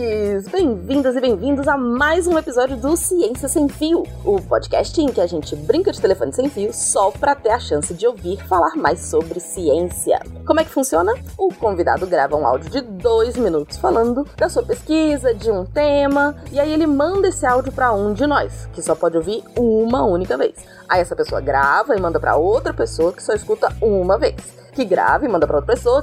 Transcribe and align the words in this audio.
ouvintes! 0.00 0.48
Bem-vindas 0.48 1.16
e 1.16 1.20
bem-vindos 1.20 1.68
a 1.68 1.76
mais 1.76 2.26
um 2.26 2.38
episódio 2.38 2.76
do 2.76 2.96
Ciência 2.96 3.48
Sem 3.48 3.68
Fio, 3.68 4.02
o 4.24 4.40
podcast 4.40 4.98
em 5.00 5.08
que 5.08 5.20
a 5.20 5.26
gente 5.26 5.54
brinca 5.54 5.92
de 5.92 6.00
telefone 6.00 6.32
sem 6.32 6.48
fio 6.48 6.72
só 6.72 7.10
para 7.10 7.34
ter 7.34 7.50
a 7.50 7.58
chance 7.58 7.92
de 7.92 8.06
ouvir 8.06 8.42
falar 8.46 8.76
mais 8.76 9.00
sobre 9.00 9.38
ciência. 9.40 10.20
Como 10.46 10.58
é 10.58 10.64
que 10.64 10.70
funciona? 10.70 11.12
O 11.36 11.52
convidado 11.52 12.06
grava 12.06 12.36
um 12.36 12.46
áudio 12.46 12.70
de 12.70 12.80
dois 12.80 13.36
minutos 13.36 13.76
falando 13.76 14.26
da 14.36 14.48
sua 14.48 14.62
pesquisa, 14.62 15.34
de 15.34 15.50
um 15.50 15.64
tema, 15.64 16.34
e 16.50 16.58
aí 16.58 16.72
ele 16.72 16.86
manda 16.86 17.28
esse 17.28 17.44
áudio 17.44 17.72
para 17.72 17.92
um 17.92 18.12
de 18.14 18.26
nós, 18.26 18.68
que 18.72 18.82
só 18.82 18.94
pode 18.94 19.16
ouvir 19.16 19.42
uma 19.56 20.04
única 20.04 20.36
vez. 20.36 20.54
Aí 20.88 21.00
essa 21.00 21.14
pessoa 21.14 21.40
grava 21.40 21.96
e 21.96 22.00
manda 22.00 22.18
para 22.18 22.36
outra 22.36 22.72
pessoa 22.72 23.12
que 23.12 23.22
só 23.22 23.32
escuta 23.34 23.72
uma 23.80 24.18
vez 24.18 24.60
que 24.80 24.84
grava 24.86 25.26
e 25.26 25.28
manda 25.28 25.46
pra 25.46 25.56
outra 25.56 25.74
pessoa. 25.74 26.02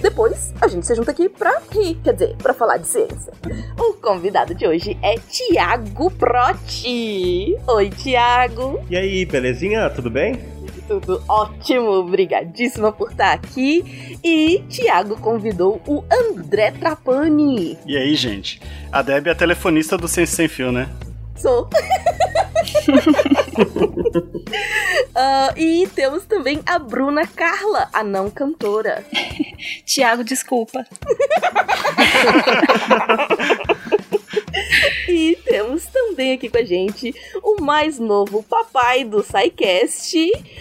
Depois 0.00 0.52
a 0.60 0.66
gente 0.66 0.84
se 0.84 0.94
junta 0.96 1.12
aqui 1.12 1.28
pra 1.28 1.60
rir, 1.70 1.94
quer 2.02 2.14
dizer, 2.14 2.36
pra 2.36 2.52
falar 2.52 2.78
de 2.78 2.88
ciência. 2.88 3.32
O 3.78 3.94
convidado 3.94 4.52
de 4.52 4.66
hoje 4.66 4.98
é 5.00 5.14
Tiago 5.16 6.10
Proti. 6.10 7.56
Oi, 7.68 7.90
Tiago. 7.90 8.80
E 8.90 8.96
aí, 8.96 9.24
belezinha? 9.24 9.88
Tudo 9.90 10.10
bem? 10.10 10.40
Tudo 10.88 11.22
ótimo, 11.28 11.90
obrigadíssima 11.90 12.90
por 12.90 13.12
estar 13.12 13.32
aqui. 13.32 14.18
E 14.24 14.64
Tiago 14.68 15.16
convidou 15.20 15.80
o 15.86 16.02
André 16.12 16.72
Trapani. 16.72 17.78
E 17.86 17.96
aí, 17.96 18.16
gente? 18.16 18.60
A 18.90 19.02
Deb 19.02 19.28
é 19.28 19.30
a 19.30 19.34
telefonista 19.36 19.96
do 19.96 20.08
Ciência 20.08 20.34
Sem 20.34 20.48
Fio, 20.48 20.72
né? 20.72 20.88
Sou. 21.40 21.68
uh, 25.16 25.56
e 25.56 25.88
temos 25.94 26.26
também 26.26 26.60
a 26.66 26.78
Bruna 26.78 27.26
Carla, 27.26 27.88
a 27.94 28.04
não 28.04 28.30
cantora. 28.30 29.02
Tiago, 29.86 30.22
desculpa. 30.22 30.84
temos 35.60 35.86
também 35.86 36.32
aqui 36.32 36.48
com 36.48 36.56
a 36.56 36.64
gente 36.64 37.14
o 37.42 37.62
mais 37.62 37.98
novo 37.98 38.42
papai 38.42 39.04
do 39.04 39.22
SciCast, 39.22 40.16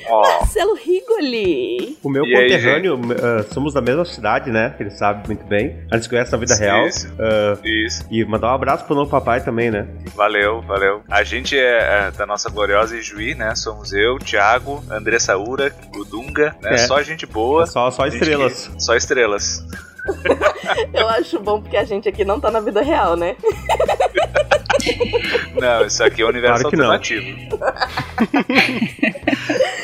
oh. 0.10 0.22
Marcelo 0.22 0.76
Rigoli. 0.76 1.98
O 2.04 2.10
meu 2.10 2.26
e 2.26 2.34
conterrâneo, 2.34 2.96
aí, 2.96 3.42
uh, 3.42 3.54
somos 3.54 3.74
da 3.74 3.82
mesma 3.82 4.04
cidade, 4.04 4.52
né? 4.52 4.76
Ele 4.78 4.92
sabe 4.92 5.26
muito 5.28 5.46
bem. 5.46 5.78
A 5.90 5.96
gente 5.96 6.10
conhece 6.10 6.34
na 6.34 6.38
vida 6.38 6.54
isso, 6.54 6.62
real. 6.62 6.86
Isso. 6.86 7.08
Uh, 7.14 7.66
isso. 7.66 8.06
E 8.12 8.26
mandar 8.26 8.52
um 8.52 8.56
abraço 8.56 8.84
pro 8.86 8.94
novo 8.94 9.10
papai 9.10 9.42
também, 9.42 9.72
né? 9.72 9.88
Valeu, 10.16 10.62
valeu. 10.64 11.02
A 11.10 11.24
gente 11.24 11.58
é, 11.58 12.08
é 12.08 12.12
da 12.12 12.26
nossa 12.26 12.50
gloriosa 12.50 12.98
Ijuí, 12.98 13.36
né? 13.36 13.56
Somos 13.56 13.94
eu, 13.94 14.20
Thiago, 14.20 14.84
André 14.92 15.18
Saura, 15.18 15.74
o 15.96 16.04
Dunga, 16.04 16.56
né? 16.62 16.74
É. 16.74 16.78
Só 16.78 17.02
gente 17.02 17.26
boa. 17.26 17.64
É 17.64 17.68
só, 17.68 17.90
só 17.90 18.06
estrelas. 18.06 18.68
Que... 18.68 18.84
Só 18.84 18.96
estrelas. 18.96 19.64
Eu 20.94 21.08
acho 21.08 21.40
bom 21.40 21.62
porque 21.62 21.78
a 21.78 21.84
gente 21.84 22.10
aqui 22.10 22.26
não 22.26 22.40
tá 22.40 22.52
na 22.52 22.60
vida 22.60 22.82
real, 22.82 23.16
né? 23.16 23.36
Não, 25.60 25.86
isso 25.86 26.04
aqui 26.04 26.22
é 26.22 26.26
o 26.26 26.30
universo 26.30 26.70
claro 26.70 26.76
alternativo. 26.76 27.38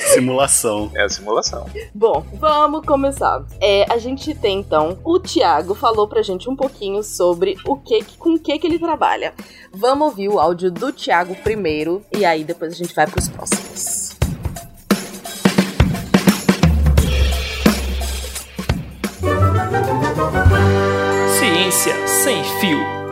simulação. 0.14 0.92
É 0.96 1.04
a 1.04 1.10
simulação. 1.10 1.66
Bom, 1.94 2.26
vamos 2.34 2.86
começar. 2.86 3.44
É, 3.62 3.86
a 3.92 3.98
gente 3.98 4.34
tem 4.34 4.60
então 4.60 4.98
o 5.04 5.20
Thiago 5.20 5.76
falou 5.76 6.08
pra 6.08 6.22
gente 6.22 6.50
um 6.50 6.56
pouquinho 6.56 7.04
sobre 7.04 7.58
o 7.66 7.76
que 7.78 8.04
com 8.18 8.36
o 8.36 8.40
que 8.40 8.58
que 8.58 8.68
ele 8.68 8.80
trabalha. 8.80 9.34
Vamos 9.72 10.08
ouvir 10.08 10.30
o 10.30 10.40
áudio 10.40 10.72
do 10.72 10.92
Thiago 10.92 11.36
primeiro 11.36 12.02
e 12.12 12.26
aí 12.26 12.44
depois 12.44 12.74
a 12.74 12.76
gente 12.76 12.96
vai 12.96 13.06
pros 13.08 13.28
próximos. 13.28 14.16
Ciência 21.38 22.08
sem 22.08 22.44
fio. 22.60 23.05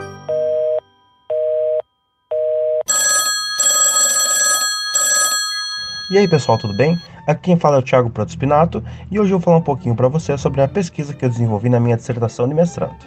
E 6.14 6.18
aí 6.20 6.28
pessoal, 6.28 6.60
tudo 6.60 6.78
bem? 6.78 6.96
Aqui 7.26 7.42
quem 7.42 7.58
fala 7.58 7.78
é 7.78 7.80
o 7.80 7.82
Thiago 7.82 8.08
Protospinato 8.08 8.84
e 9.10 9.20
hoje 9.20 9.32
eu 9.32 9.40
vou 9.40 9.46
falar 9.46 9.58
um 9.58 9.64
pouquinho 9.64 9.96
para 9.96 10.08
você 10.08 10.38
sobre 10.38 10.62
a 10.62 10.68
pesquisa 10.68 11.12
que 11.12 11.26
eu 11.26 11.30
desenvolvi 11.30 11.70
na 11.70 11.80
minha 11.80 11.98
dissertação 11.98 12.48
de 12.48 12.54
mestrado. 12.54 13.04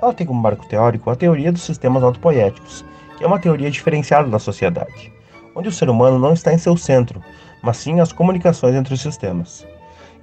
Ela 0.00 0.14
tem 0.14 0.24
como 0.24 0.40
marco 0.40 0.64
teórico 0.68 1.10
a 1.10 1.16
teoria 1.16 1.50
dos 1.50 1.62
sistemas 1.62 2.00
autopoéticos, 2.00 2.84
que 3.16 3.24
é 3.24 3.26
uma 3.26 3.40
teoria 3.40 3.68
diferenciada 3.68 4.28
da 4.28 4.38
sociedade, 4.38 5.12
onde 5.52 5.68
o 5.68 5.72
ser 5.72 5.90
humano 5.90 6.16
não 6.16 6.32
está 6.32 6.52
em 6.52 6.58
seu 6.58 6.76
centro, 6.76 7.20
mas 7.60 7.78
sim 7.78 7.98
as 7.98 8.12
comunicações 8.12 8.76
entre 8.76 8.94
os 8.94 9.00
sistemas. 9.00 9.66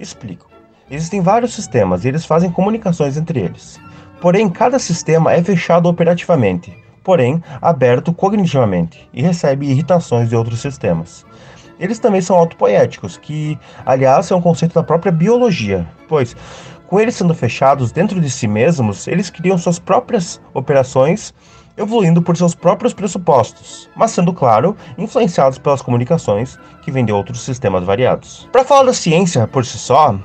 Explico. 0.00 0.48
Existem 0.90 1.20
vários 1.20 1.52
sistemas 1.52 2.02
e 2.02 2.08
eles 2.08 2.24
fazem 2.24 2.50
comunicações 2.50 3.18
entre 3.18 3.40
eles. 3.40 3.78
Porém, 4.22 4.48
cada 4.48 4.78
sistema 4.78 5.34
é 5.34 5.44
fechado 5.44 5.86
operativamente, 5.86 6.74
porém 7.04 7.42
aberto 7.60 8.10
cognitivamente 8.10 9.06
e 9.12 9.20
recebe 9.20 9.66
irritações 9.66 10.30
de 10.30 10.34
outros 10.34 10.62
sistemas. 10.62 11.26
Eles 11.78 11.98
também 11.98 12.20
são 12.20 12.36
autopoéticos, 12.36 13.16
que, 13.16 13.58
aliás, 13.84 14.30
é 14.30 14.34
um 14.34 14.40
conceito 14.40 14.74
da 14.74 14.82
própria 14.82 15.12
biologia, 15.12 15.86
pois, 16.08 16.34
com 16.86 17.00
eles 17.00 17.16
sendo 17.16 17.34
fechados 17.34 17.92
dentro 17.92 18.20
de 18.20 18.30
si 18.30 18.46
mesmos, 18.46 19.08
eles 19.08 19.28
criam 19.28 19.58
suas 19.58 19.78
próprias 19.78 20.40
operações, 20.54 21.34
evoluindo 21.76 22.22
por 22.22 22.36
seus 22.36 22.54
próprios 22.54 22.94
pressupostos, 22.94 23.90
mas 23.94 24.12
sendo, 24.12 24.32
claro, 24.32 24.76
influenciados 24.96 25.58
pelas 25.58 25.82
comunicações 25.82 26.58
que 26.82 26.90
vêm 26.90 27.04
de 27.04 27.12
outros 27.12 27.42
sistemas 27.42 27.84
variados. 27.84 28.48
Para 28.52 28.64
falar 28.64 28.84
da 28.84 28.94
ciência 28.94 29.46
por 29.46 29.66
si 29.66 29.78
só, 29.78 30.18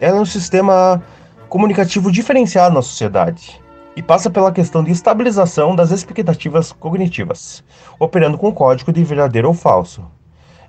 ela 0.00 0.18
é 0.18 0.20
um 0.20 0.26
sistema 0.26 1.02
comunicativo 1.48 2.12
diferenciado 2.12 2.74
na 2.74 2.82
sociedade 2.82 3.60
e 3.96 4.02
passa 4.02 4.28
pela 4.28 4.52
questão 4.52 4.84
de 4.84 4.92
estabilização 4.92 5.74
das 5.74 5.90
expectativas 5.90 6.72
cognitivas, 6.72 7.64
operando 7.98 8.36
com 8.36 8.52
código 8.52 8.92
de 8.92 9.02
verdadeiro 9.02 9.48
ou 9.48 9.54
falso. 9.54 10.04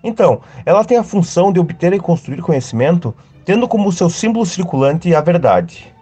Então, 0.03 0.41
ela 0.65 0.83
tem 0.83 0.97
a 0.97 1.03
função 1.03 1.51
de 1.51 1.59
obter 1.59 1.93
e 1.93 1.99
construir 1.99 2.41
conhecimento, 2.41 3.13
tendo 3.45 3.67
como 3.67 3.91
seu 3.91 4.09
símbolo 4.09 4.45
circulante 4.45 5.13
a 5.13 5.21
verdade. 5.21 5.93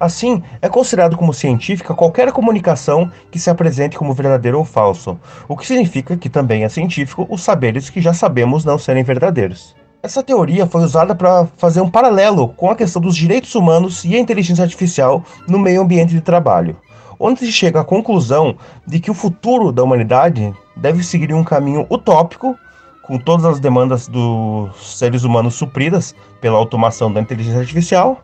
Assim, 0.00 0.42
é 0.62 0.68
considerado 0.68 1.16
como 1.16 1.34
científica 1.34 1.94
qualquer 1.94 2.30
comunicação 2.30 3.10
que 3.30 3.38
se 3.38 3.50
apresente 3.50 3.98
como 3.98 4.14
verdadeiro 4.14 4.58
ou 4.58 4.64
falso, 4.64 5.18
o 5.48 5.56
que 5.56 5.66
significa 5.66 6.16
que 6.16 6.28
também 6.28 6.62
é 6.62 6.68
científico 6.68 7.26
os 7.28 7.42
saberes 7.42 7.90
que 7.90 8.00
já 8.00 8.12
sabemos 8.12 8.64
não 8.64 8.78
serem 8.78 9.02
verdadeiros. 9.02 9.74
Essa 10.00 10.22
teoria 10.22 10.64
foi 10.64 10.82
usada 10.82 11.12
para 11.12 11.46
fazer 11.56 11.80
um 11.80 11.90
paralelo 11.90 12.50
com 12.50 12.70
a 12.70 12.76
questão 12.76 13.02
dos 13.02 13.16
direitos 13.16 13.52
humanos 13.56 14.04
e 14.04 14.14
a 14.14 14.20
inteligência 14.20 14.62
artificial 14.62 15.24
no 15.48 15.58
meio 15.58 15.82
ambiente 15.82 16.14
de 16.14 16.20
trabalho, 16.20 16.76
onde 17.18 17.40
se 17.40 17.50
chega 17.50 17.80
à 17.80 17.84
conclusão 17.84 18.56
de 18.86 19.00
que 19.00 19.10
o 19.10 19.14
futuro 19.14 19.72
da 19.72 19.82
humanidade 19.82 20.54
deve 20.76 21.02
seguir 21.02 21.34
um 21.34 21.42
caminho 21.42 21.84
utópico, 21.90 22.56
com 23.08 23.18
todas 23.18 23.46
as 23.46 23.58
demandas 23.58 24.06
dos 24.06 24.98
seres 24.98 25.24
humanos 25.24 25.54
supridas 25.54 26.14
pela 26.42 26.58
automação 26.58 27.10
da 27.10 27.22
inteligência 27.22 27.60
artificial, 27.60 28.22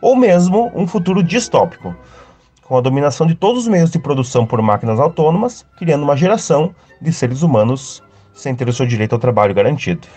ou 0.00 0.16
mesmo 0.16 0.72
um 0.74 0.86
futuro 0.86 1.22
distópico, 1.22 1.94
com 2.62 2.78
a 2.78 2.80
dominação 2.80 3.26
de 3.26 3.34
todos 3.34 3.64
os 3.64 3.68
meios 3.68 3.90
de 3.90 3.98
produção 3.98 4.46
por 4.46 4.62
máquinas 4.62 4.98
autônomas, 4.98 5.66
criando 5.76 6.04
uma 6.04 6.16
geração 6.16 6.74
de 7.02 7.12
seres 7.12 7.42
humanos 7.42 8.02
sem 8.32 8.54
ter 8.54 8.66
o 8.66 8.72
seu 8.72 8.86
direito 8.86 9.12
ao 9.12 9.18
trabalho 9.18 9.54
garantido. 9.54 10.08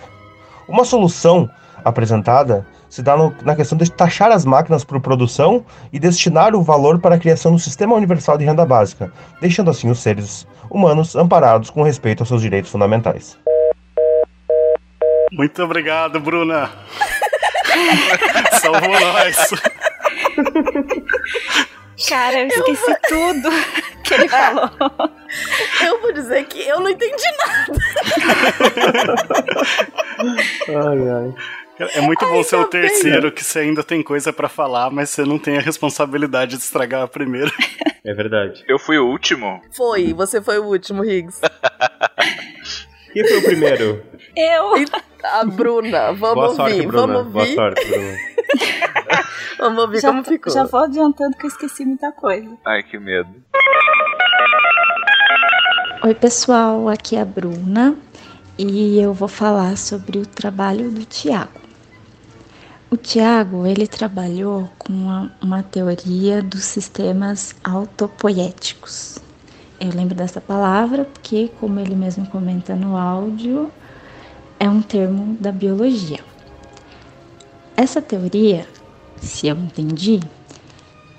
Uma 0.70 0.86
solução 0.86 1.50
apresentada 1.84 2.66
se 2.90 3.04
dá 3.04 3.18
no, 3.18 3.36
na 3.44 3.58
questão 3.58 3.78
de 3.78 3.92
taxar 3.92 4.32
as 4.32 4.46
máquinas 4.46 4.86
por 4.86 5.02
produção 5.02 5.66
e 5.92 6.00
destinar 6.00 6.56
o 6.56 6.62
valor 6.62 7.00
para 7.00 7.16
a 7.16 7.20
criação 7.20 7.52
do 7.52 7.60
Sistema 7.60 7.94
Universal 7.94 8.38
de 8.38 8.46
Renda 8.46 8.66
Básica, 8.66 9.12
deixando 9.42 9.70
assim 9.70 9.90
os 9.90 10.00
seres 10.00 10.48
humanos 10.70 11.14
amparados 11.14 11.70
com 11.70 11.84
respeito 11.84 12.22
aos 12.22 12.30
seus 12.30 12.42
direitos 12.42 12.72
fundamentais. 12.72 13.38
Muito 15.32 15.64
obrigado, 15.64 16.20
Bruna. 16.20 16.72
Salvou 18.62 19.00
nós. 19.00 19.38
Cara, 22.08 22.40
eu 22.42 22.48
esqueci 22.48 22.92
eu... 22.92 22.98
tudo 23.08 23.50
que 24.04 24.14
ele 24.14 24.30
falou. 24.30 24.70
Eu 25.82 26.02
vou 26.02 26.14
dizer 26.14 26.46
que 26.46 26.62
eu 26.68 26.80
não 26.80 26.90
entendi 26.90 27.26
nada. 27.46 27.80
ai, 30.70 31.10
ai. 31.10 31.36
É 31.94 32.02
muito 32.02 32.26
bom 32.26 32.44
ser 32.44 32.56
o 32.56 32.66
terceiro 32.66 33.32
que 33.32 33.44
você 33.44 33.60
ainda 33.60 33.84
tem 33.84 34.02
coisa 34.02 34.34
para 34.34 34.50
falar, 34.50 34.90
mas 34.90 35.12
você 35.12 35.24
não 35.24 35.38
tem 35.38 35.58
a 35.58 35.62
responsabilidade 35.62 36.58
de 36.58 36.64
estragar 36.64 37.04
a 37.04 37.08
primeira. 37.08 37.52
É 38.04 38.14
verdade. 38.14 38.64
Eu 38.68 38.80
fui 38.80 38.98
o 38.98 39.06
último? 39.06 39.62
Foi, 39.76 40.14
você 40.14 40.42
foi 40.42 40.58
o 40.58 40.66
último, 40.66 41.04
Higgs. 41.04 41.40
Quem 43.18 43.28
foi 43.28 43.38
o 43.40 43.44
primeiro? 43.44 44.04
Eu. 44.36 44.74
A 45.24 45.44
Bruna. 45.44 46.12
Vamos 46.14 46.56
Boa 46.56 46.70
ouvir. 46.70 46.86
Bruna. 46.86 47.08
Vamos 47.08 47.18
ouvir. 47.18 47.32
Boa 47.32 47.56
sorte, 47.56 47.86
Bruna. 47.86 48.18
Vamos 49.58 49.84
ouvir 49.84 50.02
já, 50.02 50.10
como 50.10 50.24
ficou. 50.24 50.54
Já 50.54 50.66
vou 50.66 50.82
adiantando 50.82 51.36
que 51.36 51.46
eu 51.46 51.50
esqueci 51.50 51.84
muita 51.84 52.12
coisa. 52.12 52.56
Ai, 52.64 52.84
que 52.84 53.00
medo. 53.00 53.30
Oi, 56.04 56.14
pessoal. 56.14 56.88
Aqui 56.90 57.16
é 57.16 57.22
a 57.22 57.26
Bruna 57.26 57.98
e 58.56 59.00
eu 59.00 59.14
vou 59.14 59.28
falar 59.28 59.78
sobre 59.78 60.20
o 60.20 60.26
trabalho 60.28 60.92
do 60.92 61.04
Tiago. 61.04 61.60
O 62.92 62.96
Tiago, 62.96 63.66
ele 63.66 63.88
trabalhou 63.88 64.70
com 64.78 64.94
uma, 64.94 65.36
uma, 65.42 65.64
teoria 65.64 66.44
dos 66.44 66.64
sistemas 66.66 67.56
autopoéticos. 67.64 69.18
Eu 69.80 69.92
lembro 69.92 70.16
dessa 70.16 70.42
palavra 70.42 71.06
porque, 71.06 71.52
como 71.60 71.80
ele 71.80 71.96
mesmo 71.96 72.26
comenta 72.28 72.76
no 72.76 72.98
áudio, 72.98 73.72
é 74.60 74.70
um 74.70 74.82
termo 74.82 75.38
da 75.40 75.52
biologia. 75.52 76.20
Essa 77.76 78.02
teoria, 78.02 78.68
se 79.22 79.48
eu 79.48 79.56
entendi, 79.56 80.20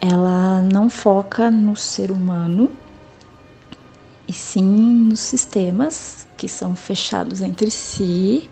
ela 0.00 0.60
não 0.62 0.90
foca 0.90 1.50
no 1.50 1.76
ser 1.76 2.10
humano, 2.10 2.70
e 4.26 4.32
sim 4.32 4.64
nos 4.64 5.20
sistemas 5.20 6.26
que 6.36 6.48
são 6.48 6.74
fechados 6.76 7.40
entre 7.40 7.70
si 7.70 8.50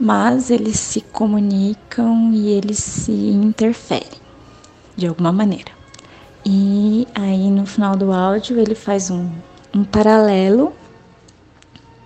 mas 0.00 0.50
eles 0.50 0.78
se 0.78 1.02
comunicam 1.02 2.32
e 2.32 2.48
eles 2.48 2.78
se 2.78 3.12
interferem 3.12 4.18
de 4.96 5.06
alguma 5.06 5.30
maneira. 5.30 5.79
E 6.44 7.06
aí 7.14 7.50
no 7.50 7.66
final 7.66 7.96
do 7.96 8.12
áudio 8.12 8.58
ele 8.58 8.74
faz 8.74 9.10
um, 9.10 9.30
um 9.74 9.84
paralelo 9.84 10.72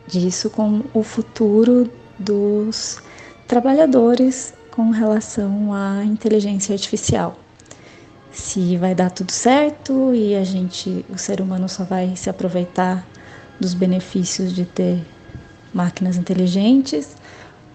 disso 0.06 0.50
com 0.50 0.82
o 0.92 1.02
futuro 1.02 1.90
dos 2.18 2.98
trabalhadores 3.46 4.52
com 4.70 4.90
relação 4.90 5.72
à 5.72 6.04
inteligência 6.04 6.72
artificial. 6.72 7.36
Se 8.32 8.76
vai 8.76 8.94
dar 8.94 9.10
tudo 9.10 9.30
certo 9.30 10.12
e 10.12 10.34
a 10.34 10.42
gente, 10.42 11.04
o 11.08 11.16
ser 11.16 11.40
humano 11.40 11.68
só 11.68 11.84
vai 11.84 12.16
se 12.16 12.28
aproveitar 12.28 13.06
dos 13.60 13.72
benefícios 13.72 14.52
de 14.52 14.64
ter 14.66 15.06
máquinas 15.72 16.16
inteligentes 16.16 17.16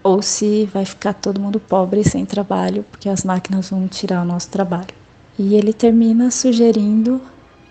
ou 0.03 0.21
se 0.21 0.65
vai 0.65 0.83
ficar 0.83 1.13
todo 1.13 1.39
mundo 1.39 1.59
pobre 1.59 2.03
sem 2.03 2.25
trabalho, 2.25 2.83
porque 2.91 3.07
as 3.07 3.23
máquinas 3.23 3.69
vão 3.69 3.87
tirar 3.87 4.21
o 4.21 4.25
nosso 4.25 4.49
trabalho. 4.49 4.98
E 5.39 5.55
ele 5.55 5.71
termina 5.71 6.29
sugerindo 6.31 7.21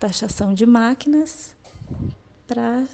taxação 0.00 0.54
de 0.54 0.64
máquinas 0.64 1.54
para 2.46 2.86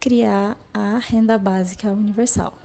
criar 0.00 0.56
a 0.72 0.96
renda 0.96 1.36
básica 1.36 1.90
universal. 1.90 2.58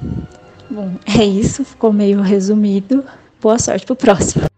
Bom, 0.70 0.94
é 1.20 1.22
isso, 1.22 1.62
ficou 1.62 1.92
meio 1.92 2.22
resumido. 2.22 3.04
Boa 3.42 3.58
sorte 3.58 3.84
pro 3.84 3.94
próximo. 3.94 4.46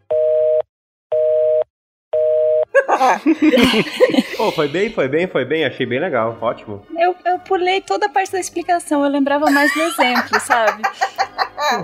oh, 4.38 4.52
foi 4.52 4.68
bem, 4.68 4.92
foi 4.92 5.08
bem, 5.08 5.26
foi 5.26 5.44
bem, 5.44 5.64
achei 5.64 5.84
bem 5.84 5.98
legal, 5.98 6.38
ótimo. 6.40 6.86
Eu, 6.96 7.16
eu 7.24 7.40
pulei 7.40 7.80
toda 7.80 8.06
a 8.06 8.08
parte 8.08 8.30
da 8.30 8.38
explicação, 8.38 9.04
eu 9.04 9.10
lembrava 9.10 9.50
mais 9.50 9.74
do 9.74 9.82
exemplo, 9.82 10.38
sabe? 10.38 10.82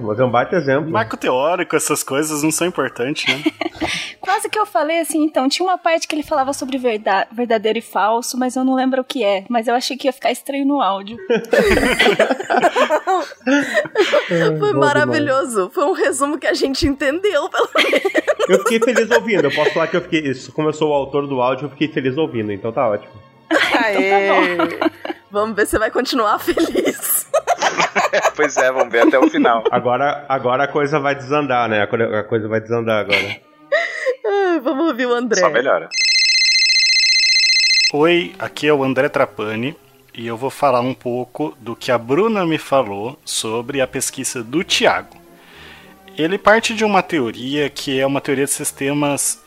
Mas 0.02 0.18
é 0.18 0.24
um 0.24 0.30
baita 0.30 0.56
exemplo. 0.56 0.90
Marco 0.90 1.16
teórico, 1.16 1.76
essas 1.76 2.02
coisas 2.02 2.42
não 2.42 2.50
são 2.50 2.66
importantes, 2.66 3.32
né? 3.32 3.44
Quase 4.20 4.48
que 4.48 4.58
eu 4.58 4.66
falei 4.66 5.00
assim, 5.00 5.24
então, 5.24 5.48
tinha 5.48 5.66
uma 5.66 5.78
parte 5.78 6.06
que 6.06 6.14
ele 6.14 6.22
falava 6.22 6.52
sobre 6.52 6.78
verdade, 6.78 7.28
verdadeiro 7.32 7.78
e 7.78 7.82
falso, 7.82 8.38
mas 8.38 8.56
eu 8.56 8.64
não 8.64 8.74
lembro 8.74 9.00
o 9.00 9.04
que 9.04 9.24
é. 9.24 9.44
Mas 9.48 9.68
eu 9.68 9.74
achei 9.74 9.96
que 9.96 10.06
ia 10.06 10.12
ficar 10.12 10.30
estranho 10.30 10.66
no 10.66 10.80
áudio. 10.80 11.16
Foi 14.58 14.72
maravilhoso. 14.74 15.70
Foi 15.72 15.84
um 15.84 15.92
resumo 15.92 16.38
que 16.38 16.46
a 16.46 16.54
gente 16.54 16.86
entendeu, 16.86 17.48
pelo 17.48 17.68
menos. 17.74 18.02
Eu 18.48 18.58
fiquei 18.60 18.80
feliz 18.80 19.10
ouvindo. 19.10 19.44
Eu 19.44 19.54
posso 19.54 19.72
falar 19.72 19.86
que 19.86 19.96
eu 19.96 20.02
fiquei. 20.02 20.32
Como 20.52 20.68
eu 20.68 20.72
sou 20.72 20.90
o 20.90 20.94
autor 20.94 21.26
do 21.26 21.40
áudio, 21.40 21.66
eu 21.66 21.70
fiquei 21.70 21.88
feliz 21.88 22.16
ouvindo, 22.16 22.52
então 22.52 22.72
tá 22.72 22.88
ótimo. 22.88 23.12
Aê! 23.50 24.54
então 24.54 24.78
tá 24.78 24.90
Vamos 25.30 25.56
ver 25.56 25.66
se 25.66 25.78
vai 25.78 25.90
continuar 25.90 26.38
feliz. 26.38 27.17
Pois 28.38 28.56
é, 28.56 28.70
vamos 28.70 28.92
ver 28.92 29.08
até 29.08 29.18
o 29.18 29.28
final. 29.28 29.64
Agora, 29.68 30.24
agora 30.28 30.62
a 30.62 30.68
coisa 30.68 31.00
vai 31.00 31.16
desandar, 31.16 31.68
né? 31.68 31.82
A 31.82 32.22
coisa 32.22 32.46
vai 32.46 32.60
desandar 32.60 33.00
agora. 33.00 33.40
vamos 34.62 34.86
ouvir 34.86 35.06
o 35.06 35.12
André. 35.12 35.40
Só 35.40 35.50
melhora. 35.50 35.88
Oi, 37.92 38.32
aqui 38.38 38.68
é 38.68 38.72
o 38.72 38.84
André 38.84 39.08
Trapani 39.08 39.76
e 40.14 40.24
eu 40.24 40.36
vou 40.36 40.50
falar 40.50 40.80
um 40.80 40.94
pouco 40.94 41.56
do 41.58 41.74
que 41.74 41.90
a 41.90 41.98
Bruna 41.98 42.46
me 42.46 42.58
falou 42.58 43.18
sobre 43.24 43.80
a 43.80 43.88
pesquisa 43.88 44.40
do 44.40 44.62
Tiago. 44.62 45.16
Ele 46.16 46.38
parte 46.38 46.74
de 46.74 46.84
uma 46.84 47.02
teoria 47.02 47.68
que 47.68 47.98
é 47.98 48.06
uma 48.06 48.20
teoria 48.20 48.44
de 48.44 48.52
sistemas 48.52 49.42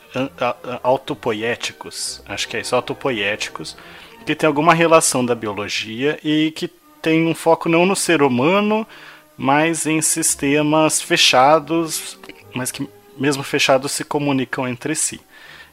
autopoéticos, 0.82 2.22
acho 2.28 2.46
que 2.46 2.58
é 2.58 2.60
isso, 2.60 2.76
autopoéticos, 2.76 3.74
que 4.26 4.34
tem 4.34 4.46
alguma 4.46 4.74
relação 4.74 5.24
da 5.24 5.34
biologia 5.34 6.18
e 6.22 6.50
que 6.50 6.68
tem 7.02 7.26
um 7.26 7.34
foco 7.34 7.68
não 7.68 7.84
no 7.84 7.96
ser 7.96 8.22
humano, 8.22 8.86
mas 9.36 9.86
em 9.86 10.00
sistemas 10.00 11.02
fechados, 11.02 12.18
mas 12.54 12.70
que 12.70 12.88
mesmo 13.18 13.42
fechados 13.42 13.92
se 13.92 14.04
comunicam 14.04 14.66
entre 14.68 14.94
si. 14.94 15.20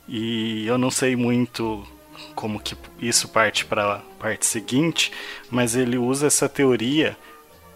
E 0.07 0.65
eu 0.65 0.77
não 0.77 0.89
sei 0.89 1.15
muito 1.15 1.85
como 2.35 2.59
que 2.59 2.75
isso 2.99 3.27
parte 3.29 3.63
para 3.63 3.95
a 3.95 3.99
parte 4.19 4.45
seguinte, 4.45 5.11
mas 5.51 5.75
ele 5.75 5.97
usa 5.97 6.27
essa 6.27 6.49
teoria 6.49 7.15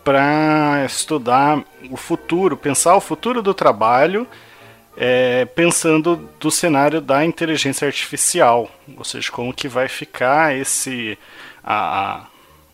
para 0.03 0.83
estudar 0.85 1.63
o 1.89 1.95
futuro, 1.95 2.57
pensar 2.57 2.95
o 2.95 3.01
futuro 3.01 3.41
do 3.41 3.53
trabalho 3.53 4.27
é, 4.95 5.45
pensando 5.45 6.29
do 6.39 6.51
cenário 6.51 7.01
da 7.01 7.25
inteligência 7.25 7.87
artificial, 7.87 8.69
ou 8.97 9.03
seja, 9.03 9.31
como 9.31 9.53
que 9.53 9.67
vai 9.67 9.87
ficar 9.87 10.55
esse 10.55 11.17
a, 11.63 12.27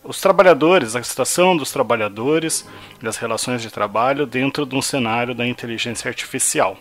os 0.04 0.22
trabalhadores, 0.22 0.96
a 0.96 1.04
situação 1.04 1.56
dos 1.56 1.72
trabalhadores, 1.72 2.66
das 3.02 3.18
relações 3.18 3.62
de 3.62 3.70
trabalho 3.70 4.26
dentro 4.26 4.66
de 4.66 4.76
um 4.76 4.82
cenário 4.82 5.36
da 5.36 5.46
inteligência 5.46 6.08
artificial. 6.08 6.78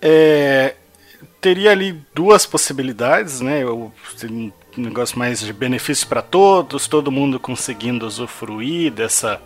É, 0.00 0.74
teria 1.40 1.70
ali 1.70 2.00
duas 2.14 2.44
possibilidades, 2.44 3.40
né? 3.40 3.64
um 3.64 4.52
negócio 4.76 5.18
mais 5.18 5.40
de 5.40 5.52
benefício 5.52 6.06
para 6.06 6.22
todos, 6.22 6.88
todo 6.88 7.12
mundo 7.12 7.38
conseguindo 7.38 8.06
usufruir 8.06 8.90
dessa 8.90 9.40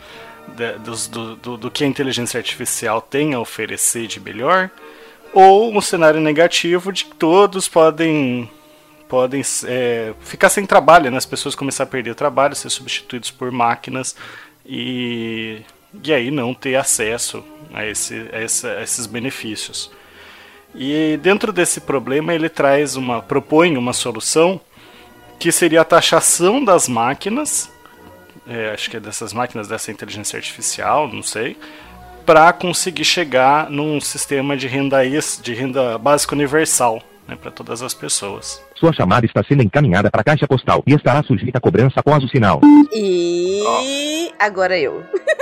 do, 0.78 1.36
do, 1.36 1.56
do 1.56 1.70
que 1.70 1.82
a 1.82 1.86
inteligência 1.86 2.38
artificial 2.38 3.00
tem 3.00 3.34
a 3.34 3.40
oferecer 3.40 4.06
de 4.06 4.20
melhor, 4.20 4.70
ou 5.32 5.76
um 5.76 5.80
cenário 5.80 6.20
negativo 6.20 6.92
de 6.92 7.04
que 7.04 7.14
todos 7.16 7.68
podem 7.68 8.48
podem 9.08 9.42
é, 9.66 10.14
ficar 10.20 10.48
sem 10.48 10.66
trabalho, 10.66 11.10
né? 11.10 11.16
as 11.16 11.26
pessoas 11.26 11.54
começar 11.54 11.84
a 11.84 11.86
perder 11.86 12.10
o 12.10 12.14
trabalho, 12.14 12.54
ser 12.54 12.70
substituídos 12.70 13.30
por 13.30 13.50
máquinas 13.50 14.16
e, 14.64 15.62
e 16.02 16.12
aí 16.12 16.30
não 16.30 16.52
ter 16.54 16.76
acesso 16.76 17.44
a, 17.72 17.86
esse, 17.86 18.28
a, 18.32 18.42
esse, 18.42 18.66
a 18.66 18.82
esses 18.82 19.06
benefícios. 19.06 19.90
E 20.74 21.18
dentro 21.22 21.52
desse 21.52 21.80
problema 21.80 22.34
ele 22.34 22.48
traz 22.48 22.96
uma 22.96 23.22
propõe 23.22 23.76
uma 23.76 23.92
solução 23.92 24.60
que 25.38 25.50
seria 25.50 25.80
a 25.82 25.84
taxação 25.84 26.64
das 26.64 26.88
máquinas 26.88 27.70
é, 28.48 28.70
acho 28.70 28.88
que 28.88 28.96
é 28.96 29.00
dessas 29.00 29.32
máquinas 29.32 29.66
dessa 29.66 29.90
inteligência 29.90 30.36
artificial, 30.36 31.08
não 31.08 31.22
sei, 31.22 31.56
para 32.24 32.52
conseguir 32.52 33.04
chegar 33.04 33.68
num 33.70 34.00
sistema 34.00 34.56
de 34.56 34.66
renda 34.66 34.98
de 35.04 35.54
renda 35.54 35.98
básica 35.98 36.34
universal, 36.34 37.02
né, 37.26 37.36
para 37.36 37.50
todas 37.50 37.82
as 37.82 37.94
pessoas. 37.94 38.62
Sua 38.76 38.92
chamada 38.92 39.26
está 39.26 39.42
sendo 39.44 39.62
encaminhada 39.62 40.10
para 40.10 40.20
a 40.20 40.24
caixa 40.24 40.46
postal 40.46 40.82
e 40.86 40.94
estará 40.94 41.22
sujeita 41.22 41.58
a 41.58 41.60
cobrança 41.60 42.00
após 42.00 42.22
o 42.22 42.28
sinal. 42.28 42.60
E 42.92 43.62
oh. 43.64 44.34
agora 44.38 44.78
eu. 44.78 45.02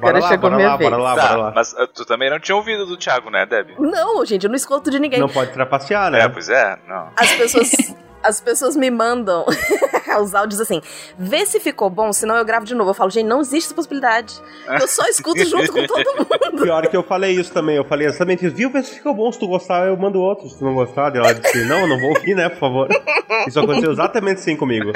Bora 0.00 0.18
lá, 0.18 0.28
chegou 0.28 0.50
bora 0.50 0.56
minha 0.56 0.68
lá, 0.68 0.76
vez. 0.76 0.90
Bora 0.90 1.02
lá, 1.02 1.14
tá, 1.14 1.28
bora 1.28 1.36
lá. 1.36 1.52
Mas 1.54 1.72
uh, 1.72 1.86
tu 1.86 2.04
também 2.04 2.28
não 2.28 2.38
tinha 2.38 2.56
ouvido 2.56 2.84
do 2.84 2.96
Thiago, 2.96 3.30
né, 3.30 3.46
Deb? 3.46 3.70
Não, 3.78 4.24
gente, 4.26 4.44
eu 4.44 4.50
não 4.50 4.56
escuto 4.56 4.90
de 4.90 4.98
ninguém. 4.98 5.20
Não 5.20 5.28
pode 5.28 5.52
trapacear, 5.52 6.10
né? 6.10 6.20
É, 6.20 6.28
pois 6.28 6.48
é, 6.48 6.78
não. 6.86 7.08
As 7.16 7.32
pessoas 7.32 7.70
as 8.24 8.40
pessoas 8.40 8.74
me 8.74 8.90
mandam 8.90 9.44
os 10.20 10.34
áudios 10.34 10.60
assim, 10.60 10.80
vê 11.18 11.44
se 11.44 11.60
ficou 11.60 11.90
bom, 11.90 12.12
senão 12.12 12.36
eu 12.36 12.44
gravo 12.44 12.64
de 12.64 12.74
novo. 12.74 12.90
Eu 12.90 12.94
falo, 12.94 13.10
gente, 13.10 13.26
não 13.26 13.40
existe 13.40 13.66
essa 13.66 13.74
possibilidade. 13.74 14.40
Eu 14.80 14.88
só 14.88 15.04
escuto 15.06 15.44
junto 15.44 15.70
com 15.72 15.86
todo 15.86 16.16
mundo. 16.16 16.62
Pior 16.62 16.86
que 16.86 16.96
eu 16.96 17.02
falei 17.02 17.32
isso 17.32 17.52
também. 17.52 17.76
Eu 17.76 17.84
falei 17.84 18.06
exatamente 18.06 18.46
isso. 18.46 18.56
Viu, 18.56 18.70
vê 18.70 18.82
se 18.82 18.94
ficou 18.94 19.14
bom. 19.14 19.30
Se 19.30 19.38
tu 19.38 19.46
gostar, 19.46 19.86
eu 19.86 19.96
mando 19.96 20.20
outro. 20.20 20.48
Se 20.48 20.58
tu 20.58 20.64
não 20.64 20.74
gostar, 20.74 21.14
ela 21.14 21.32
disse, 21.32 21.64
não, 21.64 21.86
não 21.86 21.98
vou 21.98 22.10
ouvir, 22.10 22.34
né, 22.34 22.48
por 22.48 22.58
favor. 22.58 22.88
Isso 23.46 23.60
aconteceu 23.60 23.92
exatamente 23.92 24.38
assim 24.38 24.56
comigo. 24.56 24.92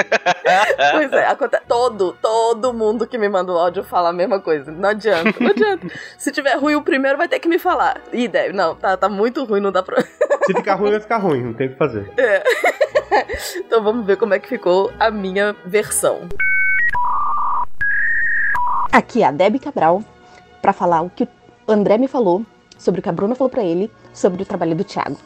Pois 0.93 1.13
é, 1.13 1.27
acontece. 1.27 1.63
Todo, 1.69 2.17
todo 2.23 2.73
mundo 2.73 3.07
que 3.07 3.19
me 3.19 3.29
manda 3.29 3.53
o 3.53 3.59
áudio 3.59 3.83
fala 3.83 4.11
a 4.11 4.13
mesma 4.13 4.41
coisa. 4.41 4.71
Não 4.71 4.89
adianta, 4.89 5.35
não 5.41 5.51
adianta. 5.51 5.87
Se 6.17 6.31
tiver 6.33 6.57
ruim 6.57 6.77
o 6.77 6.83
primeiro, 6.83 7.19
vai 7.19 7.29
ter 7.29 7.39
que 7.39 7.49
me 7.49 7.59
falar. 7.59 8.01
Ih, 8.13 8.29
deve, 8.29 8.53
não, 8.53 8.75
tá, 8.75 8.97
tá 8.97 9.09
muito 9.09 9.45
ruim, 9.45 9.61
não 9.61 9.73
dá 9.73 9.83
pra. 9.83 10.01
Se 10.47 10.55
ficar 10.55 10.77
ruim, 10.77 10.91
vai 10.91 11.01
ficar 11.01 11.19
ruim, 11.19 11.43
não 11.43 11.53
tem 11.53 11.67
o 11.67 11.71
que 11.71 11.77
fazer. 11.77 12.11
É. 12.17 12.43
então 13.57 13.83
vamos 13.83 14.07
ver 14.07 14.17
como 14.17 14.35
é 14.35 14.39
que 14.39 14.49
ficou 14.49 14.93
a 14.99 15.11
minha 15.11 15.55
versão. 15.65 16.29
Aqui 18.93 19.23
é 19.23 19.27
a 19.27 19.31
Debbie 19.31 19.59
Cabral 19.59 20.03
para 20.61 20.73
falar 20.73 21.03
o 21.03 21.11
que 21.11 21.29
o 21.67 21.73
André 21.73 21.99
me 21.99 22.09
falou 22.09 22.45
sobre 22.79 23.01
o 23.01 23.03
que 23.03 23.09
a 23.09 23.13
Bruna 23.13 23.35
falou 23.35 23.51
para 23.51 23.63
ele 23.63 23.91
sobre 24.13 24.43
o 24.43 24.47
trabalho 24.47 24.75
do 24.75 24.85
Thiago. 24.85 25.17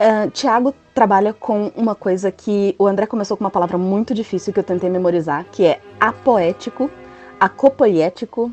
Uh, 0.00 0.30
Tiago 0.30 0.74
trabalha 0.94 1.34
com 1.34 1.70
uma 1.76 1.94
coisa 1.94 2.32
que 2.32 2.74
o 2.78 2.86
André 2.86 3.06
começou 3.06 3.36
com 3.36 3.44
uma 3.44 3.50
palavra 3.50 3.76
muito 3.76 4.14
difícil 4.14 4.52
que 4.52 4.58
eu 4.58 4.64
tentei 4.64 4.88
memorizar, 4.88 5.44
que 5.52 5.64
é 5.64 5.80
apoético, 6.00 6.90
acopoético 7.38 8.50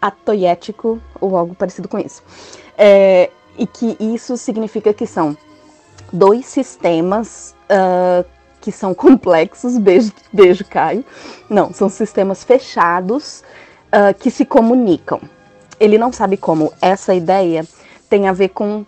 atoiético 0.00 1.00
ou 1.20 1.36
algo 1.36 1.54
parecido 1.54 1.88
com 1.88 1.98
isso. 1.98 2.22
É, 2.76 3.30
e 3.56 3.66
que 3.66 3.96
isso 3.98 4.36
significa 4.36 4.94
que 4.94 5.06
são 5.06 5.36
dois 6.12 6.46
sistemas 6.46 7.54
uh, 7.70 8.24
que 8.60 8.72
são 8.72 8.94
complexos, 8.94 9.78
beijo, 9.78 10.12
beijo 10.32 10.64
Caio. 10.64 11.04
Não, 11.48 11.72
são 11.72 11.88
sistemas 11.88 12.44
fechados 12.44 13.42
uh, 13.88 14.14
que 14.18 14.30
se 14.30 14.44
comunicam. 14.44 15.20
Ele 15.78 15.96
não 15.96 16.12
sabe 16.12 16.36
como 16.36 16.72
essa 16.80 17.14
ideia 17.14 17.64
tem 18.08 18.26
a 18.26 18.32
ver 18.32 18.48
com 18.48 18.80
uh, 18.80 18.86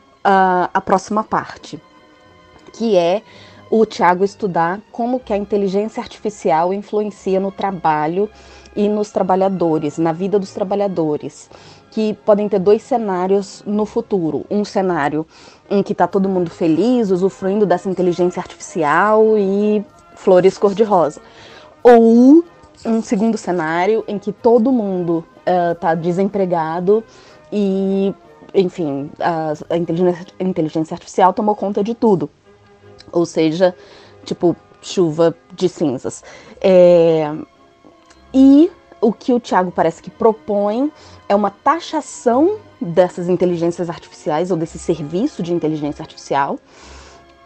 a 0.73 0.81
próxima 0.81 1.23
parte, 1.23 1.81
que 2.73 2.97
é 2.97 3.23
o 3.71 3.87
Tiago 3.87 4.25
estudar 4.25 4.81
como 4.91 5.21
que 5.21 5.33
a 5.33 5.37
inteligência 5.37 6.03
artificial 6.03 6.75
influencia 6.75 7.39
no 7.39 7.53
trabalho 7.53 8.29
e 8.75 8.89
nos 8.89 9.11
trabalhadores, 9.11 9.99
na 9.99 10.13
vida 10.13 10.39
dos 10.39 10.53
trabalhadores, 10.53 11.49
que 11.91 12.15
podem 12.25 12.49
ter 12.49 12.59
dois 12.59 12.83
cenários 12.83 13.63
no 13.67 13.85
futuro. 13.85 14.45
Um 14.51 14.65
cenário 14.65 15.27
em 15.71 15.83
que 15.83 15.93
está 15.93 16.07
todo 16.07 16.29
mundo 16.29 16.51
feliz, 16.51 17.11
usufruindo 17.11 17.65
dessa 17.65 17.89
inteligência 17.89 18.41
artificial 18.41 19.39
e 19.39 19.85
flores 20.17 20.59
cor-de-rosa. 20.59 21.21
Ou 21.83 22.45
um 22.85 23.03
segundo 23.03 23.39
cenário 23.39 24.05
em 24.09 24.19
que 24.19 24.33
todo 24.33 24.73
mundo 24.73 25.25
está 25.73 25.93
uh, 25.93 25.97
desempregado 25.97 27.05
e, 27.53 28.13
enfim, 28.53 29.11
a, 29.21 29.53
a, 29.71 29.77
inteligência, 29.77 30.27
a 30.39 30.43
inteligência 30.43 30.95
artificial 30.95 31.33
tomou 31.33 31.55
conta 31.55 31.85
de 31.85 31.95
tudo. 31.95 32.29
Ou 33.13 33.25
seja, 33.25 33.75
tipo, 34.25 34.57
chuva 34.83 35.35
de 35.55 35.69
cinzas. 35.69 36.25
É... 36.61 37.33
E 38.33 38.71
o 39.01 39.13
que 39.13 39.33
o 39.33 39.41
Tiago 39.41 39.71
parece 39.71 40.03
que 40.03 40.11
propõe 40.11 40.93
é 41.29 41.35
uma 41.35 41.51
taxação 41.51 42.59
dessas 42.81 43.29
inteligências 43.29 43.89
artificiais 43.89 44.51
ou 44.51 44.57
desse 44.57 44.79
serviço 44.79 45.43
de 45.43 45.53
inteligência 45.53 46.03
artificial 46.03 46.59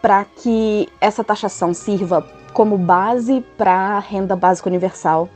para 0.01 0.25
que 0.25 0.87
essa 1.01 1.23
taxação 1.23 1.73
sirva 1.73 2.21
como 2.53 2.77
base 2.77 3.43
para 3.57 3.73
a 3.73 3.99
renda 3.99 4.35
básica 4.35 4.69
universal 4.69 5.29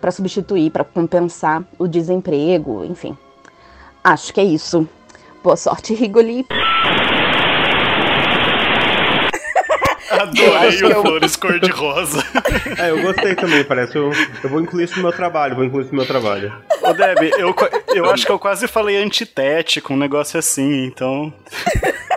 para 0.00 0.10
substituir, 0.10 0.70
para 0.70 0.84
compensar 0.84 1.62
o 1.78 1.86
desemprego, 1.86 2.84
enfim. 2.84 3.16
Acho 4.02 4.32
que 4.32 4.40
é 4.40 4.44
isso. 4.44 4.88
Boa 5.42 5.56
sorte, 5.56 5.92
Rigoli. 5.94 6.46
Adorei 10.10 10.82
o 10.82 10.90
eu... 10.90 11.02
Flores 11.02 11.36
cor-de-rosa. 11.36 12.24
É, 12.78 12.90
eu 12.90 13.02
gostei 13.02 13.34
também, 13.34 13.64
parece. 13.64 13.96
Eu, 13.96 14.10
eu 14.42 14.50
vou 14.50 14.60
incluir 14.60 14.84
isso 14.84 14.96
no 14.96 15.02
meu 15.02 15.12
trabalho, 15.12 15.54
vou 15.54 15.64
incluir 15.64 15.84
isso 15.84 15.92
no 15.92 15.98
meu 15.98 16.06
trabalho. 16.06 16.52
Ô, 16.82 16.92
Deb, 16.92 17.32
eu, 17.38 17.54
eu 17.94 18.10
acho 18.10 18.24
que 18.24 18.32
eu 18.32 18.38
quase 18.38 18.66
falei 18.66 18.96
antitético, 18.96 19.92
um 19.92 19.96
negócio 19.96 20.38
assim, 20.38 20.84
então. 20.84 21.32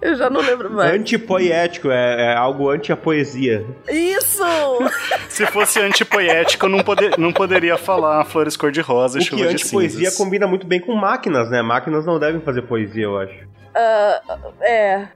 Eu 0.00 0.16
já 0.16 0.30
não 0.30 0.40
lembro 0.40 0.70
mais. 0.70 0.94
Antipoético, 0.94 1.90
é, 1.90 2.32
é 2.32 2.34
algo 2.34 2.70
anti 2.70 2.92
a 2.92 2.96
poesia. 2.96 3.64
Isso! 3.88 4.44
Se 5.28 5.44
fosse 5.46 5.80
antipoético, 5.80 6.66
eu 6.66 6.70
não, 6.70 6.82
poder, 6.82 7.18
não 7.18 7.32
poderia 7.32 7.76
falar 7.76 8.24
flores 8.24 8.56
cor-de-rosa 8.56 9.18
e 9.18 9.22
chuva 9.22 9.46
de 9.46 9.58
cinzas. 9.58 9.70
poesia 9.70 10.12
combina 10.12 10.46
muito 10.46 10.66
bem 10.66 10.80
com 10.80 10.94
máquinas, 10.94 11.50
né? 11.50 11.62
Máquinas 11.62 12.06
não 12.06 12.18
devem 12.18 12.40
fazer 12.40 12.62
poesia, 12.62 13.04
eu 13.04 13.18
acho. 13.18 13.50
Uh, 13.70 14.52
é. 14.62 15.08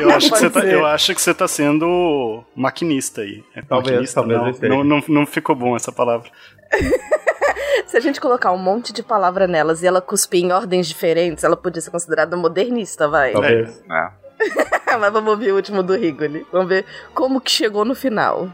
Eu 0.00 0.10
acho, 0.14 0.30
que 0.30 0.38
você 0.38 0.50
tá, 0.50 0.64
eu 0.64 0.86
acho 0.86 1.14
que 1.14 1.20
você 1.20 1.34
tá 1.34 1.48
sendo 1.48 2.44
maquinista 2.54 3.22
aí. 3.22 3.44
É 3.54 3.62
talvez, 3.62 3.92
maquinista, 3.92 4.22
talvez 4.22 4.60
não, 4.60 4.82
não, 4.82 4.84
não, 4.84 5.04
não 5.08 5.26
ficou 5.26 5.54
bom 5.54 5.76
essa 5.76 5.92
palavra. 5.92 6.30
Se 7.86 7.96
a 7.96 8.00
gente 8.00 8.20
colocar 8.20 8.52
um 8.52 8.58
monte 8.58 8.92
de 8.92 9.02
palavra 9.02 9.46
nelas 9.46 9.82
e 9.82 9.86
ela 9.86 10.00
cuspir 10.00 10.44
em 10.44 10.52
ordens 10.52 10.86
diferentes, 10.86 11.44
ela 11.44 11.56
podia 11.56 11.80
ser 11.80 11.90
considerada 11.90 12.36
modernista, 12.36 13.08
vai. 13.08 13.32
Talvez. 13.32 13.82
É. 13.90 14.28
Mas 14.98 15.12
vamos 15.12 15.30
ouvir 15.30 15.52
o 15.52 15.56
último 15.56 15.82
do 15.82 15.96
Rigoli. 15.96 16.46
Vamos 16.52 16.68
ver 16.68 16.84
como 17.14 17.40
que 17.40 17.50
chegou 17.50 17.84
no 17.84 17.94
final. 17.94 18.48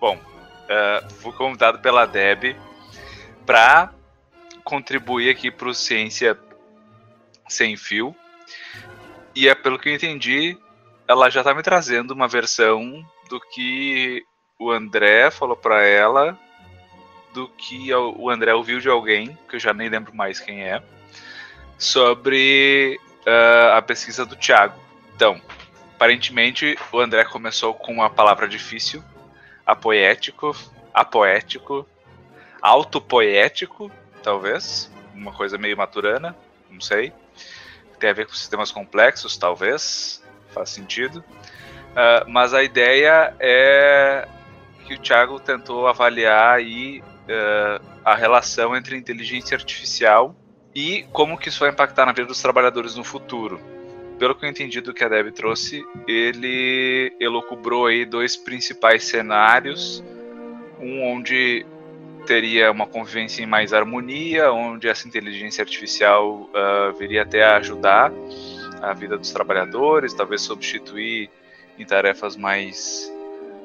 Bom, 0.00 0.16
uh, 0.16 1.14
fui 1.14 1.32
convidado 1.32 1.78
pela 1.78 2.06
Deb 2.06 2.56
para 3.46 3.90
contribuir 4.64 5.30
aqui 5.30 5.50
para 5.50 5.68
o 5.68 5.74
Ciência 5.74 6.36
Sem 7.48 7.76
Fio. 7.76 8.14
E 9.34 9.48
é 9.48 9.54
pelo 9.54 9.78
que 9.78 9.88
eu 9.88 9.94
entendi, 9.94 10.58
ela 11.06 11.30
já 11.30 11.40
está 11.40 11.54
me 11.54 11.62
trazendo 11.62 12.12
uma 12.12 12.28
versão 12.28 13.04
do 13.28 13.40
que 13.40 14.24
o 14.58 14.70
André 14.70 15.30
falou 15.30 15.56
para 15.56 15.82
ela, 15.82 16.38
do 17.32 17.48
que 17.48 17.94
o 17.94 18.28
André 18.28 18.54
ouviu 18.54 18.80
de 18.80 18.88
alguém, 18.88 19.38
que 19.48 19.56
eu 19.56 19.60
já 19.60 19.72
nem 19.72 19.88
lembro 19.88 20.14
mais 20.14 20.40
quem 20.40 20.64
é, 20.64 20.82
sobre 21.78 22.98
uh, 23.26 23.76
a 23.76 23.82
pesquisa 23.82 24.26
do 24.26 24.34
Tiago. 24.34 24.78
Então, 25.14 25.40
aparentemente 25.94 26.76
o 26.92 26.98
André 26.98 27.24
começou 27.24 27.74
com 27.74 27.92
uma 27.92 28.10
palavra 28.10 28.48
difícil, 28.48 29.02
apoético, 29.64 30.56
apoético, 30.92 31.86
autopoético, 32.60 33.90
talvez, 34.22 34.90
uma 35.14 35.32
coisa 35.32 35.56
meio 35.56 35.76
maturana, 35.76 36.36
não 36.70 36.80
sei. 36.80 37.12
Tem 37.98 38.10
a 38.10 38.12
ver 38.12 38.26
com 38.26 38.32
sistemas 38.32 38.70
complexos, 38.70 39.36
talvez, 39.36 40.22
faz 40.52 40.70
sentido. 40.70 41.24
Uh, 41.90 42.28
mas 42.28 42.54
a 42.54 42.62
ideia 42.62 43.34
é 43.40 44.28
que 44.86 44.94
o 44.94 44.98
Thiago 44.98 45.40
tentou 45.40 45.86
avaliar 45.86 46.56
aí 46.56 47.00
uh, 47.00 47.84
a 48.04 48.14
relação 48.14 48.76
entre 48.76 48.96
inteligência 48.96 49.56
artificial 49.56 50.34
e 50.74 51.06
como 51.12 51.36
que 51.36 51.48
isso 51.48 51.60
vai 51.60 51.70
impactar 51.70 52.06
na 52.06 52.12
vida 52.12 52.28
dos 52.28 52.40
trabalhadores 52.40 52.94
no 52.94 53.04
futuro. 53.04 53.60
Pelo 54.18 54.34
que 54.34 54.44
eu 54.44 54.50
entendi 54.50 54.80
do 54.80 54.92
que 54.92 55.04
a 55.04 55.08
Deb 55.08 55.30
trouxe, 55.32 55.84
ele 56.06 57.14
elucubrou 57.20 57.86
aí 57.86 58.04
dois 58.04 58.36
principais 58.36 59.04
cenários, 59.04 60.02
um 60.80 61.02
onde 61.04 61.64
teria 62.28 62.70
uma 62.70 62.86
convivência 62.86 63.42
em 63.42 63.46
mais 63.46 63.72
harmonia, 63.72 64.52
onde 64.52 64.86
essa 64.86 65.08
inteligência 65.08 65.62
artificial 65.62 66.42
uh, 66.42 66.92
viria 66.98 67.22
até 67.22 67.42
a 67.42 67.56
ajudar 67.56 68.12
a 68.82 68.92
vida 68.92 69.16
dos 69.16 69.32
trabalhadores, 69.32 70.12
talvez 70.12 70.42
substituir 70.42 71.30
em 71.78 71.86
tarefas 71.86 72.36
mais 72.36 73.10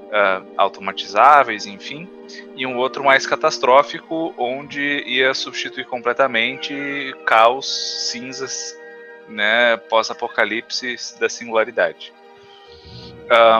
uh, 0.08 0.50
automatizáveis, 0.55 1.65
enfim, 1.65 2.10
e 2.55 2.65
um 2.65 2.77
outro 2.77 3.03
mais 3.03 3.27
catastrófico, 3.27 4.34
onde 4.38 5.03
ia 5.05 5.34
substituir 5.34 5.86
completamente 5.86 7.13
caos, 7.25 8.10
cinzas, 8.12 8.79
né, 9.27 9.75
pós-apocalipse 9.89 11.20
da 11.20 11.27
singularidade. 11.27 12.13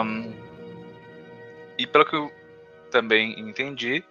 Um, 0.02 0.32
e 1.76 1.86
pelo 1.86 2.06
que 2.06 2.16
eu 2.16 2.32
também 2.90 3.38
entendi, 3.38 4.02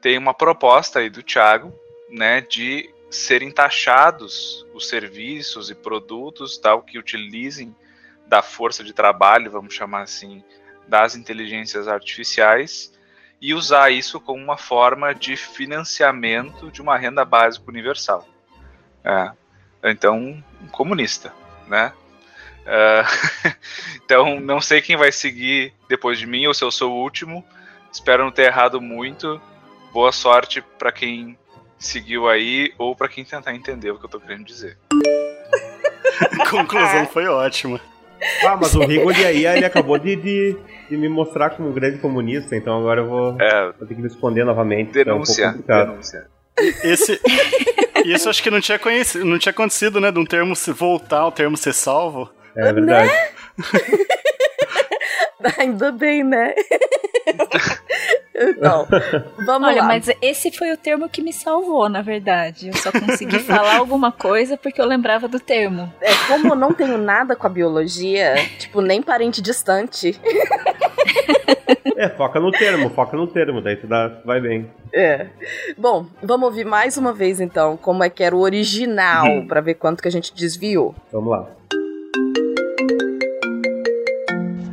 tem 0.00 0.18
uma 0.18 0.34
proposta 0.34 1.00
aí 1.00 1.10
do 1.10 1.22
Thiago, 1.22 1.72
né, 2.08 2.40
de 2.40 2.90
serem 3.10 3.50
taxados 3.50 4.66
os 4.74 4.88
serviços 4.88 5.70
e 5.70 5.74
produtos 5.74 6.58
tal 6.58 6.82
que 6.82 6.98
utilizem 6.98 7.74
da 8.26 8.42
força 8.42 8.84
de 8.84 8.92
trabalho, 8.92 9.50
vamos 9.50 9.74
chamar 9.74 10.02
assim, 10.02 10.44
das 10.86 11.16
inteligências 11.16 11.88
artificiais 11.88 12.92
e 13.40 13.54
usar 13.54 13.90
isso 13.90 14.20
como 14.20 14.42
uma 14.42 14.58
forma 14.58 15.14
de 15.14 15.36
financiamento 15.36 16.70
de 16.70 16.82
uma 16.82 16.98
renda 16.98 17.24
básica 17.24 17.64
universal. 17.68 18.28
É. 19.04 19.32
Então, 19.84 20.42
um 20.60 20.68
comunista, 20.68 21.32
né? 21.66 21.92
Uh, 22.66 23.52
então, 24.04 24.40
não 24.40 24.60
sei 24.60 24.82
quem 24.82 24.96
vai 24.96 25.12
seguir 25.12 25.72
depois 25.88 26.18
de 26.18 26.26
mim 26.26 26.46
ou 26.46 26.52
se 26.52 26.64
eu 26.64 26.70
sou 26.70 26.92
o 26.92 27.02
último. 27.02 27.44
Espero 27.90 28.24
não 28.24 28.32
ter 28.32 28.42
errado 28.42 28.80
muito 28.80 29.40
boa 29.92 30.12
sorte 30.12 30.62
para 30.78 30.92
quem 30.92 31.38
seguiu 31.78 32.28
aí 32.28 32.72
ou 32.78 32.94
para 32.94 33.08
quem 33.08 33.24
tentar 33.24 33.54
entender 33.54 33.90
o 33.90 33.98
que 33.98 34.04
eu 34.04 34.10
tô 34.10 34.20
querendo 34.20 34.44
dizer. 34.44 34.76
Conclusão 36.50 37.06
foi 37.06 37.26
ótima. 37.26 37.80
Ah, 38.44 38.56
mas 38.56 38.74
o 38.74 38.80
Rigoli 38.80 39.24
aí, 39.24 39.46
ele 39.46 39.64
acabou 39.64 39.96
de, 39.96 40.16
de, 40.16 40.56
de, 40.90 40.96
me 40.96 41.08
mostrar 41.08 41.50
como 41.50 41.68
um 41.68 41.72
grande 41.72 41.98
comunista, 41.98 42.56
então 42.56 42.76
agora 42.78 43.00
eu 43.02 43.06
vou, 43.06 43.40
é, 43.40 43.72
vou 43.78 43.86
ter 43.86 43.94
que 43.94 44.00
me 44.00 44.08
esconder 44.08 44.44
novamente. 44.44 44.92
Denúncia, 44.92 45.44
é 45.44 45.50
um 45.50 45.86
denúncia. 45.86 46.26
Esse, 46.82 47.20
isso 48.04 48.28
acho 48.28 48.42
que 48.42 48.50
não 48.50 48.60
tinha, 48.60 48.78
conhecido, 48.78 49.24
não 49.24 49.38
tinha 49.38 49.50
acontecido, 49.50 50.00
né? 50.00 50.10
De 50.10 50.18
um 50.18 50.24
termo 50.24 50.56
se 50.56 50.72
voltar, 50.72 51.26
o 51.26 51.32
termo 51.32 51.56
ser 51.56 51.72
salvo. 51.72 52.28
É 52.56 52.72
verdade. 52.72 53.08
Né? 53.08 53.28
Ainda 55.58 55.92
bem, 55.92 56.24
né? 56.24 56.52
Então, 58.40 58.86
vamos 59.44 59.68
Olha, 59.68 59.80
lá. 59.82 59.88
mas 59.88 60.08
esse 60.22 60.50
foi 60.52 60.72
o 60.72 60.76
termo 60.76 61.08
que 61.08 61.20
me 61.22 61.32
salvou, 61.32 61.88
na 61.88 62.02
verdade. 62.02 62.68
Eu 62.68 62.76
só 62.76 62.92
consegui 62.92 63.38
falar 63.40 63.76
alguma 63.78 64.12
coisa 64.12 64.56
porque 64.56 64.80
eu 64.80 64.86
lembrava 64.86 65.26
do 65.28 65.40
termo. 65.40 65.92
É, 66.00 66.10
como 66.28 66.52
eu 66.52 66.56
não 66.56 66.72
tenho 66.72 66.96
nada 66.98 67.34
com 67.34 67.46
a 67.46 67.50
biologia, 67.50 68.34
tipo, 68.58 68.80
nem 68.80 69.02
parente 69.02 69.42
distante. 69.42 70.20
É, 71.96 72.08
foca 72.10 72.38
no 72.38 72.52
termo, 72.52 72.90
foca 72.90 73.16
no 73.16 73.26
termo, 73.26 73.60
daí 73.60 73.74
tu 73.76 73.86
dá, 73.88 74.20
vai 74.24 74.40
bem. 74.40 74.70
É. 74.92 75.26
Bom, 75.76 76.06
vamos 76.22 76.46
ouvir 76.46 76.64
mais 76.64 76.96
uma 76.96 77.12
vez 77.12 77.40
então 77.40 77.76
como 77.76 78.04
é 78.04 78.08
que 78.10 78.22
era 78.22 78.36
o 78.36 78.40
original, 78.40 79.26
Uhum. 79.26 79.46
pra 79.48 79.60
ver 79.60 79.74
quanto 79.74 80.00
que 80.00 80.08
a 80.08 80.12
gente 80.12 80.32
desviou. 80.34 80.94
Vamos 81.12 81.30
lá. 81.30 81.48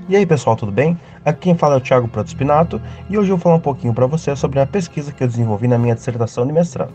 E 0.08 0.16
aí 0.16 0.26
pessoal, 0.26 0.56
tudo 0.56 0.72
bem? 0.72 0.98
Aqui 1.26 1.40
quem 1.40 1.56
fala 1.56 1.74
é 1.74 1.78
o 1.80 1.82
Thiago 1.82 2.08
Proto 2.08 2.30
Spinato 2.30 2.80
e 3.10 3.18
hoje 3.18 3.32
eu 3.32 3.36
vou 3.36 3.42
falar 3.42 3.56
um 3.56 3.60
pouquinho 3.60 3.96
para 3.96 4.06
você 4.06 4.36
sobre 4.36 4.60
a 4.60 4.66
pesquisa 4.68 5.12
que 5.12 5.24
eu 5.24 5.28
desenvolvi 5.28 5.68
na 5.68 5.76
minha 5.76 5.96
dissertação 5.96 6.46
de 6.46 6.54
mestrado. 6.54 6.94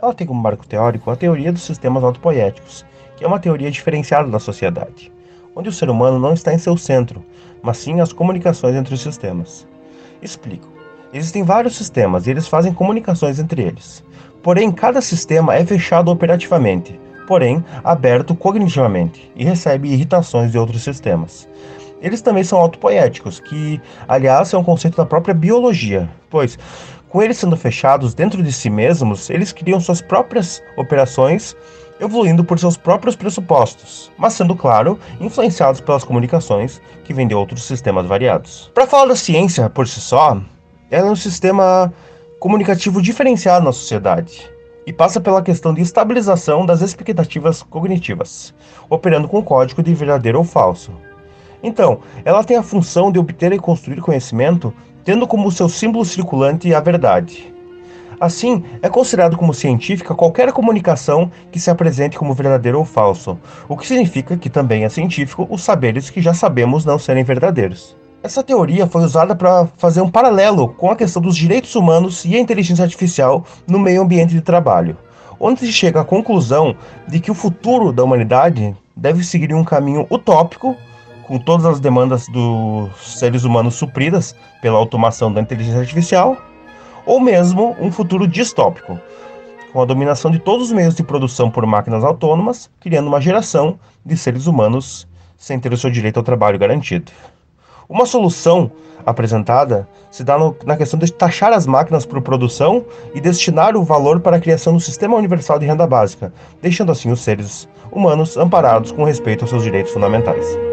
Ela 0.00 0.14
tem 0.14 0.26
como 0.26 0.40
marco 0.40 0.66
teórico 0.66 1.10
a 1.10 1.16
teoria 1.16 1.52
dos 1.52 1.60
sistemas 1.60 2.02
autopoéticos, 2.02 2.82
que 3.14 3.22
é 3.22 3.28
uma 3.28 3.38
teoria 3.38 3.70
diferenciada 3.70 4.26
da 4.30 4.38
sociedade, 4.38 5.12
onde 5.54 5.68
o 5.68 5.72
ser 5.72 5.90
humano 5.90 6.18
não 6.18 6.32
está 6.32 6.54
em 6.54 6.56
seu 6.56 6.78
centro, 6.78 7.22
mas 7.62 7.76
sim 7.76 8.00
as 8.00 8.10
comunicações 8.10 8.74
entre 8.74 8.94
os 8.94 9.02
sistemas. 9.02 9.68
Explico. 10.22 10.72
Existem 11.12 11.42
vários 11.42 11.76
sistemas 11.76 12.26
e 12.26 12.30
eles 12.30 12.48
fazem 12.48 12.72
comunicações 12.72 13.38
entre 13.38 13.60
eles. 13.60 14.02
Porém, 14.42 14.72
cada 14.72 15.02
sistema 15.02 15.54
é 15.54 15.66
fechado 15.66 16.10
operativamente, 16.10 16.98
porém 17.28 17.62
aberto 17.84 18.34
cognitivamente 18.34 19.30
e 19.36 19.44
recebe 19.44 19.92
irritações 19.92 20.50
de 20.50 20.58
outros 20.58 20.82
sistemas. 20.82 21.46
Eles 22.02 22.20
também 22.20 22.42
são 22.42 22.58
autopoéticos, 22.58 23.38
que, 23.38 23.80
aliás, 24.08 24.52
é 24.52 24.58
um 24.58 24.64
conceito 24.64 24.96
da 24.96 25.06
própria 25.06 25.32
biologia, 25.32 26.10
pois, 26.28 26.58
com 27.08 27.22
eles 27.22 27.38
sendo 27.38 27.56
fechados 27.56 28.12
dentro 28.12 28.42
de 28.42 28.52
si 28.52 28.68
mesmos, 28.68 29.30
eles 29.30 29.52
criam 29.52 29.78
suas 29.78 30.02
próprias 30.02 30.60
operações, 30.76 31.54
evoluindo 32.00 32.42
por 32.42 32.58
seus 32.58 32.76
próprios 32.76 33.14
pressupostos, 33.14 34.10
mas 34.18 34.32
sendo, 34.32 34.56
claro, 34.56 34.98
influenciados 35.20 35.80
pelas 35.80 36.02
comunicações 36.02 36.82
que 37.04 37.14
vêm 37.14 37.28
de 37.28 37.34
outros 37.34 37.62
sistemas 37.62 38.06
variados. 38.06 38.72
Para 38.74 38.86
falar 38.86 39.06
da 39.06 39.16
ciência 39.16 39.70
por 39.70 39.86
si 39.86 40.00
só, 40.00 40.40
ela 40.90 41.06
é 41.06 41.10
um 41.10 41.16
sistema 41.16 41.92
comunicativo 42.40 43.00
diferenciado 43.00 43.64
na 43.64 43.72
sociedade 43.72 44.50
e 44.84 44.92
passa 44.92 45.20
pela 45.20 45.42
questão 45.42 45.72
de 45.72 45.80
estabilização 45.80 46.66
das 46.66 46.80
expectativas 46.80 47.62
cognitivas, 47.62 48.52
operando 48.90 49.28
com 49.28 49.38
o 49.38 49.44
código 49.44 49.82
de 49.82 49.94
verdadeiro 49.94 50.38
ou 50.38 50.44
falso. 50.44 50.90
Então, 51.62 52.00
ela 52.24 52.42
tem 52.42 52.56
a 52.56 52.62
função 52.62 53.12
de 53.12 53.18
obter 53.18 53.52
e 53.52 53.58
construir 53.58 54.00
conhecimento, 54.00 54.72
tendo 55.04 55.26
como 55.26 55.50
seu 55.52 55.68
símbolo 55.68 56.04
circulante 56.04 56.74
a 56.74 56.80
verdade. 56.80 57.52
Assim, 58.20 58.62
é 58.80 58.88
considerado 58.88 59.36
como 59.36 59.52
científica 59.52 60.14
qualquer 60.14 60.52
comunicação 60.52 61.30
que 61.50 61.58
se 61.58 61.70
apresente 61.70 62.16
como 62.16 62.34
verdadeiro 62.34 62.78
ou 62.78 62.84
falso, 62.84 63.36
o 63.68 63.76
que 63.76 63.86
significa 63.86 64.36
que 64.36 64.48
também 64.48 64.84
é 64.84 64.88
científico 64.88 65.46
os 65.50 65.62
saberes 65.62 66.08
que 66.08 66.22
já 66.22 66.32
sabemos 66.32 66.84
não 66.84 67.00
serem 67.00 67.24
verdadeiros. 67.24 67.96
Essa 68.22 68.40
teoria 68.40 68.86
foi 68.86 69.02
usada 69.02 69.34
para 69.34 69.66
fazer 69.76 70.00
um 70.00 70.10
paralelo 70.10 70.68
com 70.68 70.88
a 70.88 70.94
questão 70.94 71.20
dos 71.20 71.36
direitos 71.36 71.74
humanos 71.74 72.24
e 72.24 72.36
a 72.36 72.38
inteligência 72.38 72.84
artificial 72.84 73.44
no 73.66 73.80
meio 73.80 74.02
ambiente 74.02 74.32
de 74.32 74.40
trabalho, 74.40 74.96
onde 75.40 75.58
se 75.58 75.72
chega 75.72 76.00
à 76.00 76.04
conclusão 76.04 76.76
de 77.08 77.18
que 77.18 77.32
o 77.32 77.34
futuro 77.34 77.92
da 77.92 78.04
humanidade 78.04 78.76
deve 78.96 79.24
seguir 79.24 79.52
um 79.52 79.64
caminho 79.64 80.06
utópico 80.08 80.76
com 81.26 81.38
todas 81.38 81.66
as 81.66 81.80
demandas 81.80 82.26
dos 82.28 83.18
seres 83.18 83.44
humanos 83.44 83.74
supridas 83.74 84.34
pela 84.60 84.78
automação 84.78 85.32
da 85.32 85.40
inteligência 85.40 85.80
artificial, 85.80 86.36
ou 87.06 87.20
mesmo 87.20 87.76
um 87.80 87.90
futuro 87.90 88.26
distópico, 88.26 88.98
com 89.72 89.80
a 89.80 89.84
dominação 89.84 90.30
de 90.30 90.38
todos 90.38 90.66
os 90.66 90.72
meios 90.72 90.94
de 90.94 91.02
produção 91.02 91.50
por 91.50 91.66
máquinas 91.66 92.04
autônomas, 92.04 92.70
criando 92.80 93.08
uma 93.08 93.20
geração 93.20 93.78
de 94.04 94.16
seres 94.16 94.46
humanos 94.46 95.08
sem 95.36 95.58
ter 95.58 95.72
o 95.72 95.76
seu 95.76 95.90
direito 95.90 96.18
ao 96.18 96.22
trabalho 96.22 96.58
garantido. 96.58 97.10
Uma 97.88 98.06
solução 98.06 98.70
apresentada 99.04 99.88
se 100.10 100.22
dá 100.22 100.38
no, 100.38 100.56
na 100.64 100.76
questão 100.76 100.98
de 100.98 101.12
taxar 101.12 101.52
as 101.52 101.66
máquinas 101.66 102.06
por 102.06 102.22
produção 102.22 102.84
e 103.14 103.20
destinar 103.20 103.76
o 103.76 103.82
valor 103.82 104.20
para 104.20 104.36
a 104.36 104.40
criação 104.40 104.74
do 104.74 104.80
Sistema 104.80 105.16
Universal 105.16 105.58
de 105.58 105.66
Renda 105.66 105.86
Básica, 105.86 106.32
deixando 106.60 106.92
assim 106.92 107.10
os 107.10 107.20
seres 107.20 107.68
humanos 107.90 108.36
amparados 108.36 108.92
com 108.92 109.04
respeito 109.04 109.42
aos 109.42 109.50
seus 109.50 109.64
direitos 109.64 109.92
fundamentais. 109.92 110.71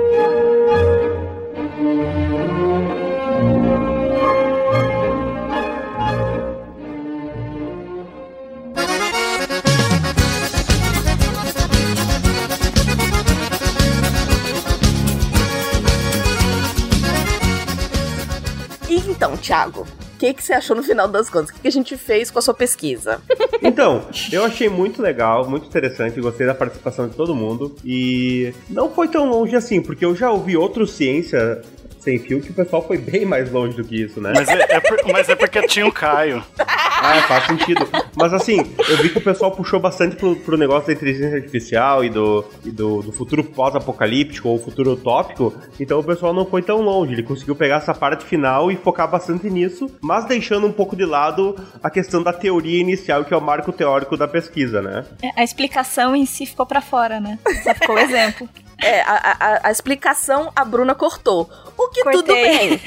O 19.68 19.86
que, 20.18 20.34
que 20.34 20.44
você 20.44 20.54
achou 20.54 20.76
no 20.76 20.84
final 20.84 21.08
das 21.08 21.30
contas? 21.30 21.50
O 21.50 21.54
que, 21.54 21.62
que 21.62 21.68
a 21.68 21.72
gente 21.72 21.98
fez 21.98 22.30
com 22.30 22.40
a 22.40 22.42
sua 22.42 22.54
pesquisa? 22.54 23.22
Então, 23.62 24.06
eu 24.32 24.46
achei 24.46 24.70
muito 24.70 25.02
legal, 25.02 25.48
muito 25.50 25.68
interessante, 25.68 26.22
gostei 26.22 26.48
da 26.48 26.56
participação 26.56 27.10
de 27.10 27.16
todo 27.16 27.36
mundo 27.36 27.76
e 27.84 28.54
não 28.70 28.90
foi 28.90 29.10
tão 29.10 29.30
longe 29.30 29.54
assim, 29.54 29.82
porque 29.82 30.06
eu 30.06 30.16
já 30.16 30.32
ouvi 30.32 30.56
outro 30.56 30.88
ciência 30.88 31.62
sem 32.00 32.18
fio 32.20 32.42
que 32.42 32.52
o 32.52 32.54
pessoal 32.54 32.86
foi 32.86 32.98
bem 32.98 33.26
mais 33.26 33.52
longe 33.52 33.76
do 33.76 33.84
que 33.84 34.02
isso, 34.04 34.20
né? 34.22 34.32
Mas 34.36 34.48
é, 34.48 34.54
é 34.76 34.80
por- 34.80 35.00
mas 35.12 35.28
é 35.30 35.36
porque 35.36 35.62
tinha 35.68 35.86
o 35.86 35.92
Caio. 35.92 36.44
Ah, 36.58 37.22
faz 37.28 37.46
sentido. 37.48 37.88
Mas 38.16 38.34
assim, 38.34 38.58
eu 38.90 38.98
vi 38.98 39.10
que 39.10 39.18
o 39.18 39.22
pessoal 39.22 39.52
puxou 39.52 39.80
bastante 39.80 40.16
pro, 40.16 40.36
pro 40.36 40.58
negócio 40.58 40.88
da 40.88 40.94
inteligência 40.94 41.38
artificial 41.38 42.04
e 42.04 42.10
do, 42.10 42.44
e 42.66 42.72
do, 42.72 43.02
do 43.02 43.12
futuro 43.12 43.44
pós-apocalíptico 43.44 44.50
ou 44.50 44.60
futuro 44.60 44.92
utópico, 44.92 45.54
então 45.80 46.00
o 46.00 46.04
pessoal 46.04 46.34
não 46.34 46.46
foi 46.46 46.62
tão 46.62 46.82
longe. 46.82 47.14
Ele 47.14 47.24
conseguiu 47.24 47.56
pegar 47.56 47.78
essa 47.78 47.94
parte 47.94 48.26
final 48.26 48.72
e 48.72 48.76
focar 48.76 49.10
bastante 49.10 49.50
nisso, 49.50 49.90
mas 50.02 50.26
deixando 50.26 50.68
um 50.68 50.72
pouco 50.74 50.96
de 50.96 51.06
lado 51.06 51.56
a 51.82 51.90
questão 51.90 52.22
da 52.22 52.34
teoria 52.34 52.80
inicial, 52.82 53.24
que 53.24 53.34
é 53.34 53.38
o 53.38 53.42
marco 53.42 53.72
teórico 53.72 54.18
da 54.18 54.28
pesquisa, 54.28 54.82
né? 54.82 55.06
A 55.38 55.44
explicação 55.44 56.16
em 56.16 56.26
si 56.26 56.46
ficou 56.46 56.66
pra 56.66 56.82
fora, 56.82 57.20
né? 57.20 57.40
Só 57.64 57.74
ficou 57.74 57.96
o 57.96 58.00
exemplo. 58.00 58.48
É, 58.82 59.02
a, 59.02 59.36
a- 59.40 59.60
a 59.68 59.72
explicação 59.72 60.52
a 60.56 60.64
Bruna 60.64 60.96
cortou. 60.96 61.50
Que 61.94 62.04
tudo 62.04 62.26
Cortei. 62.26 62.78
bem. 62.78 62.82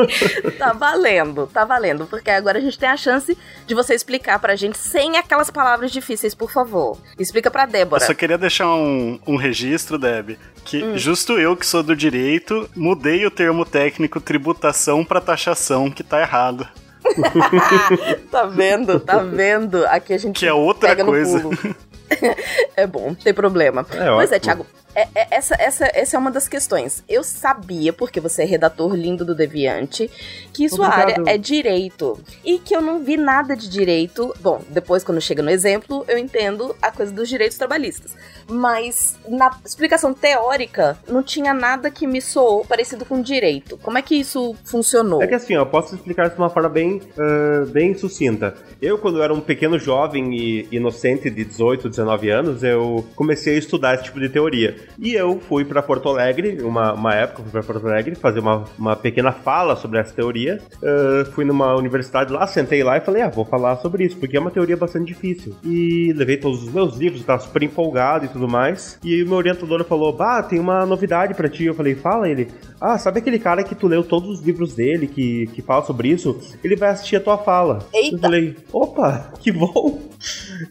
tá 0.58 0.72
valendo, 0.72 1.46
tá 1.46 1.64
valendo. 1.64 2.06
Porque 2.06 2.30
agora 2.30 2.58
a 2.58 2.60
gente 2.60 2.78
tem 2.78 2.88
a 2.88 2.96
chance 2.96 3.36
de 3.66 3.74
você 3.74 3.94
explicar 3.94 4.38
pra 4.38 4.56
gente 4.56 4.78
sem 4.78 5.16
aquelas 5.16 5.50
palavras 5.50 5.90
difíceis, 5.90 6.34
por 6.34 6.50
favor. 6.50 6.96
Explica 7.18 7.50
pra 7.50 7.64
Eu 7.64 7.68
Débora. 7.68 8.04
só 8.04 8.14
queria 8.14 8.38
deixar 8.38 8.68
um, 8.68 9.18
um 9.26 9.36
registro, 9.36 9.98
Deb, 9.98 10.38
que 10.64 10.96
justo 10.98 11.38
eu 11.38 11.56
que 11.56 11.66
sou 11.66 11.82
do 11.82 11.94
direito, 11.94 12.68
mudei 12.74 13.26
o 13.26 13.30
termo 13.30 13.64
técnico 13.64 14.20
tributação 14.20 15.04
pra 15.04 15.20
taxação, 15.20 15.90
que 15.90 16.02
tá 16.02 16.20
errado. 16.20 16.66
tá 18.30 18.44
vendo, 18.44 19.00
tá 19.00 19.18
vendo? 19.18 19.86
Aqui 19.86 20.12
a 20.12 20.18
gente 20.18 20.38
Que 20.38 20.46
é 20.46 20.52
outra 20.52 20.90
pega 20.90 21.02
no 21.02 21.10
coisa. 21.10 21.42
é 22.76 22.86
bom, 22.86 23.08
não 23.08 23.14
tem 23.14 23.32
problema. 23.34 23.86
É 23.92 24.10
pois 24.10 24.32
é. 24.32 24.38
Thiago. 24.38 24.66
é- 24.94 25.08
é- 25.14 25.28
essa, 25.30 25.54
essa, 25.58 25.90
essa 25.94 26.16
é 26.16 26.18
uma 26.18 26.30
das 26.30 26.48
questões. 26.48 27.02
Eu 27.08 27.22
sabia, 27.22 27.92
porque 27.92 28.20
você 28.20 28.42
é 28.42 28.44
redator 28.44 28.94
lindo 28.94 29.24
do 29.24 29.34
Deviante, 29.34 30.10
que 30.52 30.68
sua 30.68 30.88
Obrigado. 30.88 31.20
área 31.28 31.34
é 31.34 31.38
direito. 31.38 32.20
E 32.44 32.58
que 32.58 32.74
eu 32.74 32.80
não 32.80 33.02
vi 33.04 33.16
nada 33.16 33.54
de 33.56 33.68
direito. 33.68 34.34
Bom, 34.40 34.62
depois, 34.68 35.04
quando 35.04 35.20
chega 35.20 35.42
no 35.42 35.50
exemplo, 35.50 36.04
eu 36.08 36.18
entendo 36.18 36.74
a 36.82 36.90
coisa 36.90 37.12
dos 37.12 37.28
direitos 37.28 37.56
trabalhistas. 37.56 38.12
Mas 38.50 39.18
na 39.28 39.50
explicação 39.64 40.12
teórica, 40.12 40.98
não 41.08 41.22
tinha 41.22 41.54
nada 41.54 41.90
que 41.90 42.06
me 42.06 42.20
soou 42.20 42.64
parecido 42.64 43.04
com 43.04 43.22
direito. 43.22 43.78
Como 43.78 43.96
é 43.96 44.02
que 44.02 44.16
isso 44.16 44.54
funcionou? 44.64 45.22
É 45.22 45.26
que 45.26 45.34
assim, 45.34 45.54
eu 45.54 45.66
posso 45.66 45.94
explicar 45.94 46.26
isso 46.26 46.34
de 46.34 46.40
uma 46.40 46.50
forma 46.50 46.68
bem, 46.68 47.00
ah, 47.18 47.64
bem 47.70 47.94
sucinta. 47.94 48.54
Eu, 48.80 48.98
quando 48.98 49.18
eu 49.18 49.22
era 49.22 49.32
um 49.32 49.40
pequeno 49.40 49.78
jovem 49.78 50.34
e 50.34 50.68
inocente 50.72 51.30
de 51.30 51.44
18, 51.44 51.88
19 51.88 52.30
anos, 52.30 52.62
eu 52.62 53.06
comecei 53.14 53.54
a 53.54 53.58
estudar 53.58 53.94
esse 53.94 54.04
tipo 54.04 54.20
de 54.20 54.28
teoria. 54.28 54.76
E 54.98 55.14
eu 55.14 55.40
fui 55.40 55.64
para 55.64 55.82
Porto 55.82 56.08
Alegre, 56.08 56.62
uma, 56.62 56.92
uma 56.92 57.14
época, 57.14 57.42
fui 57.42 57.52
para 57.52 57.62
Porto 57.62 57.86
Alegre 57.86 58.14
fazer 58.14 58.40
uma, 58.40 58.64
uma 58.78 58.96
pequena 58.96 59.32
fala 59.32 59.76
sobre 59.76 59.98
essa 59.98 60.12
teoria. 60.14 60.60
Ah, 60.82 61.24
fui 61.32 61.44
numa 61.44 61.74
universidade 61.76 62.32
lá, 62.32 62.46
sentei 62.46 62.82
lá 62.82 62.96
e 62.96 63.00
falei, 63.00 63.22
ah, 63.22 63.28
vou 63.28 63.44
falar 63.44 63.76
sobre 63.76 64.04
isso, 64.04 64.16
porque 64.16 64.36
é 64.36 64.40
uma 64.40 64.50
teoria 64.50 64.76
bastante 64.76 65.06
difícil. 65.06 65.54
E 65.64 66.12
levei 66.14 66.36
todos 66.36 66.62
os 66.62 66.72
meus 66.72 66.96
livros, 66.96 67.24
tava 67.24 67.40
super 67.40 67.62
empolgado 67.62 68.24
e 68.24 68.28
tudo 68.28 68.39
mais. 68.48 68.98
E 69.02 69.14
aí 69.14 69.22
o 69.22 69.26
meu 69.26 69.36
orientador 69.36 69.84
falou, 69.84 70.12
bah, 70.12 70.42
tem 70.42 70.58
uma 70.58 70.84
novidade 70.86 71.34
para 71.34 71.48
ti. 71.48 71.64
Eu 71.64 71.74
falei, 71.74 71.94
fala 71.94 72.28
ele. 72.28 72.48
Ah, 72.80 72.98
sabe 72.98 73.18
aquele 73.18 73.38
cara 73.38 73.62
que 73.62 73.74
tu 73.74 73.86
leu 73.86 74.02
todos 74.02 74.38
os 74.38 74.44
livros 74.44 74.74
dele, 74.74 75.06
que, 75.06 75.46
que 75.48 75.62
fala 75.62 75.84
sobre 75.84 76.08
isso? 76.08 76.38
Ele 76.62 76.76
vai 76.76 76.90
assistir 76.90 77.16
a 77.16 77.20
tua 77.20 77.38
fala. 77.38 77.86
Eita. 77.92 78.16
Eu 78.16 78.20
falei, 78.20 78.56
opa, 78.72 79.32
que 79.40 79.52
bom. 79.52 80.00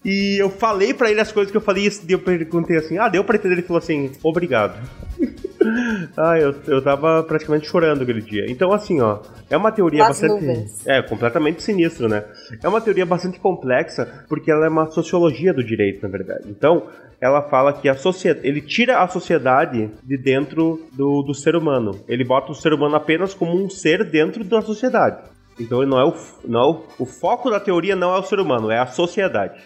E 0.04 0.38
eu 0.40 0.50
falei 0.50 0.94
pra 0.94 1.10
ele 1.10 1.22
as 1.22 1.32
coisas 1.32 1.52
que 1.52 1.58
eu 1.58 1.62
falei 1.62 1.88
e 1.88 2.12
eu 2.12 2.20
perguntei 2.20 2.78
assim, 2.78 2.98
ah, 2.98 3.10
deu 3.10 3.24
pra 3.24 3.36
entender? 3.36 3.56
Ele 3.56 3.62
falou 3.62 3.80
assim, 3.80 4.12
obrigado. 4.24 4.78
ah, 6.18 6.38
eu, 6.38 6.56
eu 6.68 6.82
tava 6.82 7.24
praticamente 7.24 7.68
chorando 7.68 8.04
aquele 8.04 8.22
dia. 8.22 8.46
Então, 8.48 8.72
assim, 8.72 9.02
ó, 9.02 9.20
é 9.50 9.58
uma 9.58 9.72
teoria 9.72 10.06
bastante. 10.06 10.32
nuvens. 10.32 10.88
É, 10.88 11.02
completamente 11.02 11.62
sinistro, 11.62 12.08
né? 12.08 12.24
É 12.64 12.68
uma 12.68 12.82
teoria 12.82 13.06
bastante 13.06 13.40
complexa, 13.40 14.26
porque 14.28 14.52
ela 14.52 14.66
é 14.66 14.70
uma 14.70 14.90
sociologia 14.90 15.54
do 15.54 15.64
direito, 15.64 16.02
na 16.02 16.10
verdade. 16.10 16.44
Então, 16.48 16.88
ela 17.22 17.42
fala 17.42 17.74
que 17.74 17.90
a 17.90 17.96
sociedade. 17.96 18.48
Ele 18.48 18.62
tira 18.62 19.02
a 19.02 19.08
sociedade 19.08 19.90
de 20.04 20.18
dentro 20.18 20.82
do, 20.94 21.22
do 21.22 21.34
ser 21.34 21.56
humano. 21.56 22.00
Ele 22.08 22.24
bota 22.24 22.52
o 22.52 22.56
ser 22.56 22.74
humano 22.74 22.96
apenas 22.96 23.34
como 23.34 23.62
um 23.62 23.70
ser 23.70 24.04
dentro 24.10 24.44
da 24.44 24.62
sociedade. 24.62 25.18
Então 25.60 25.86
não 25.86 26.00
é 26.00 26.06
o, 26.06 26.14
não 26.48 26.60
é 26.62 26.68
o, 26.68 26.84
o 27.00 27.06
foco 27.06 27.50
da 27.50 27.60
teoria 27.60 27.96
não 27.96 28.16
é 28.16 28.18
o 28.18 28.24
ser 28.24 28.40
humano, 28.40 28.72
é 28.72 28.80
a 28.80 28.88
sociedade. 28.88 29.60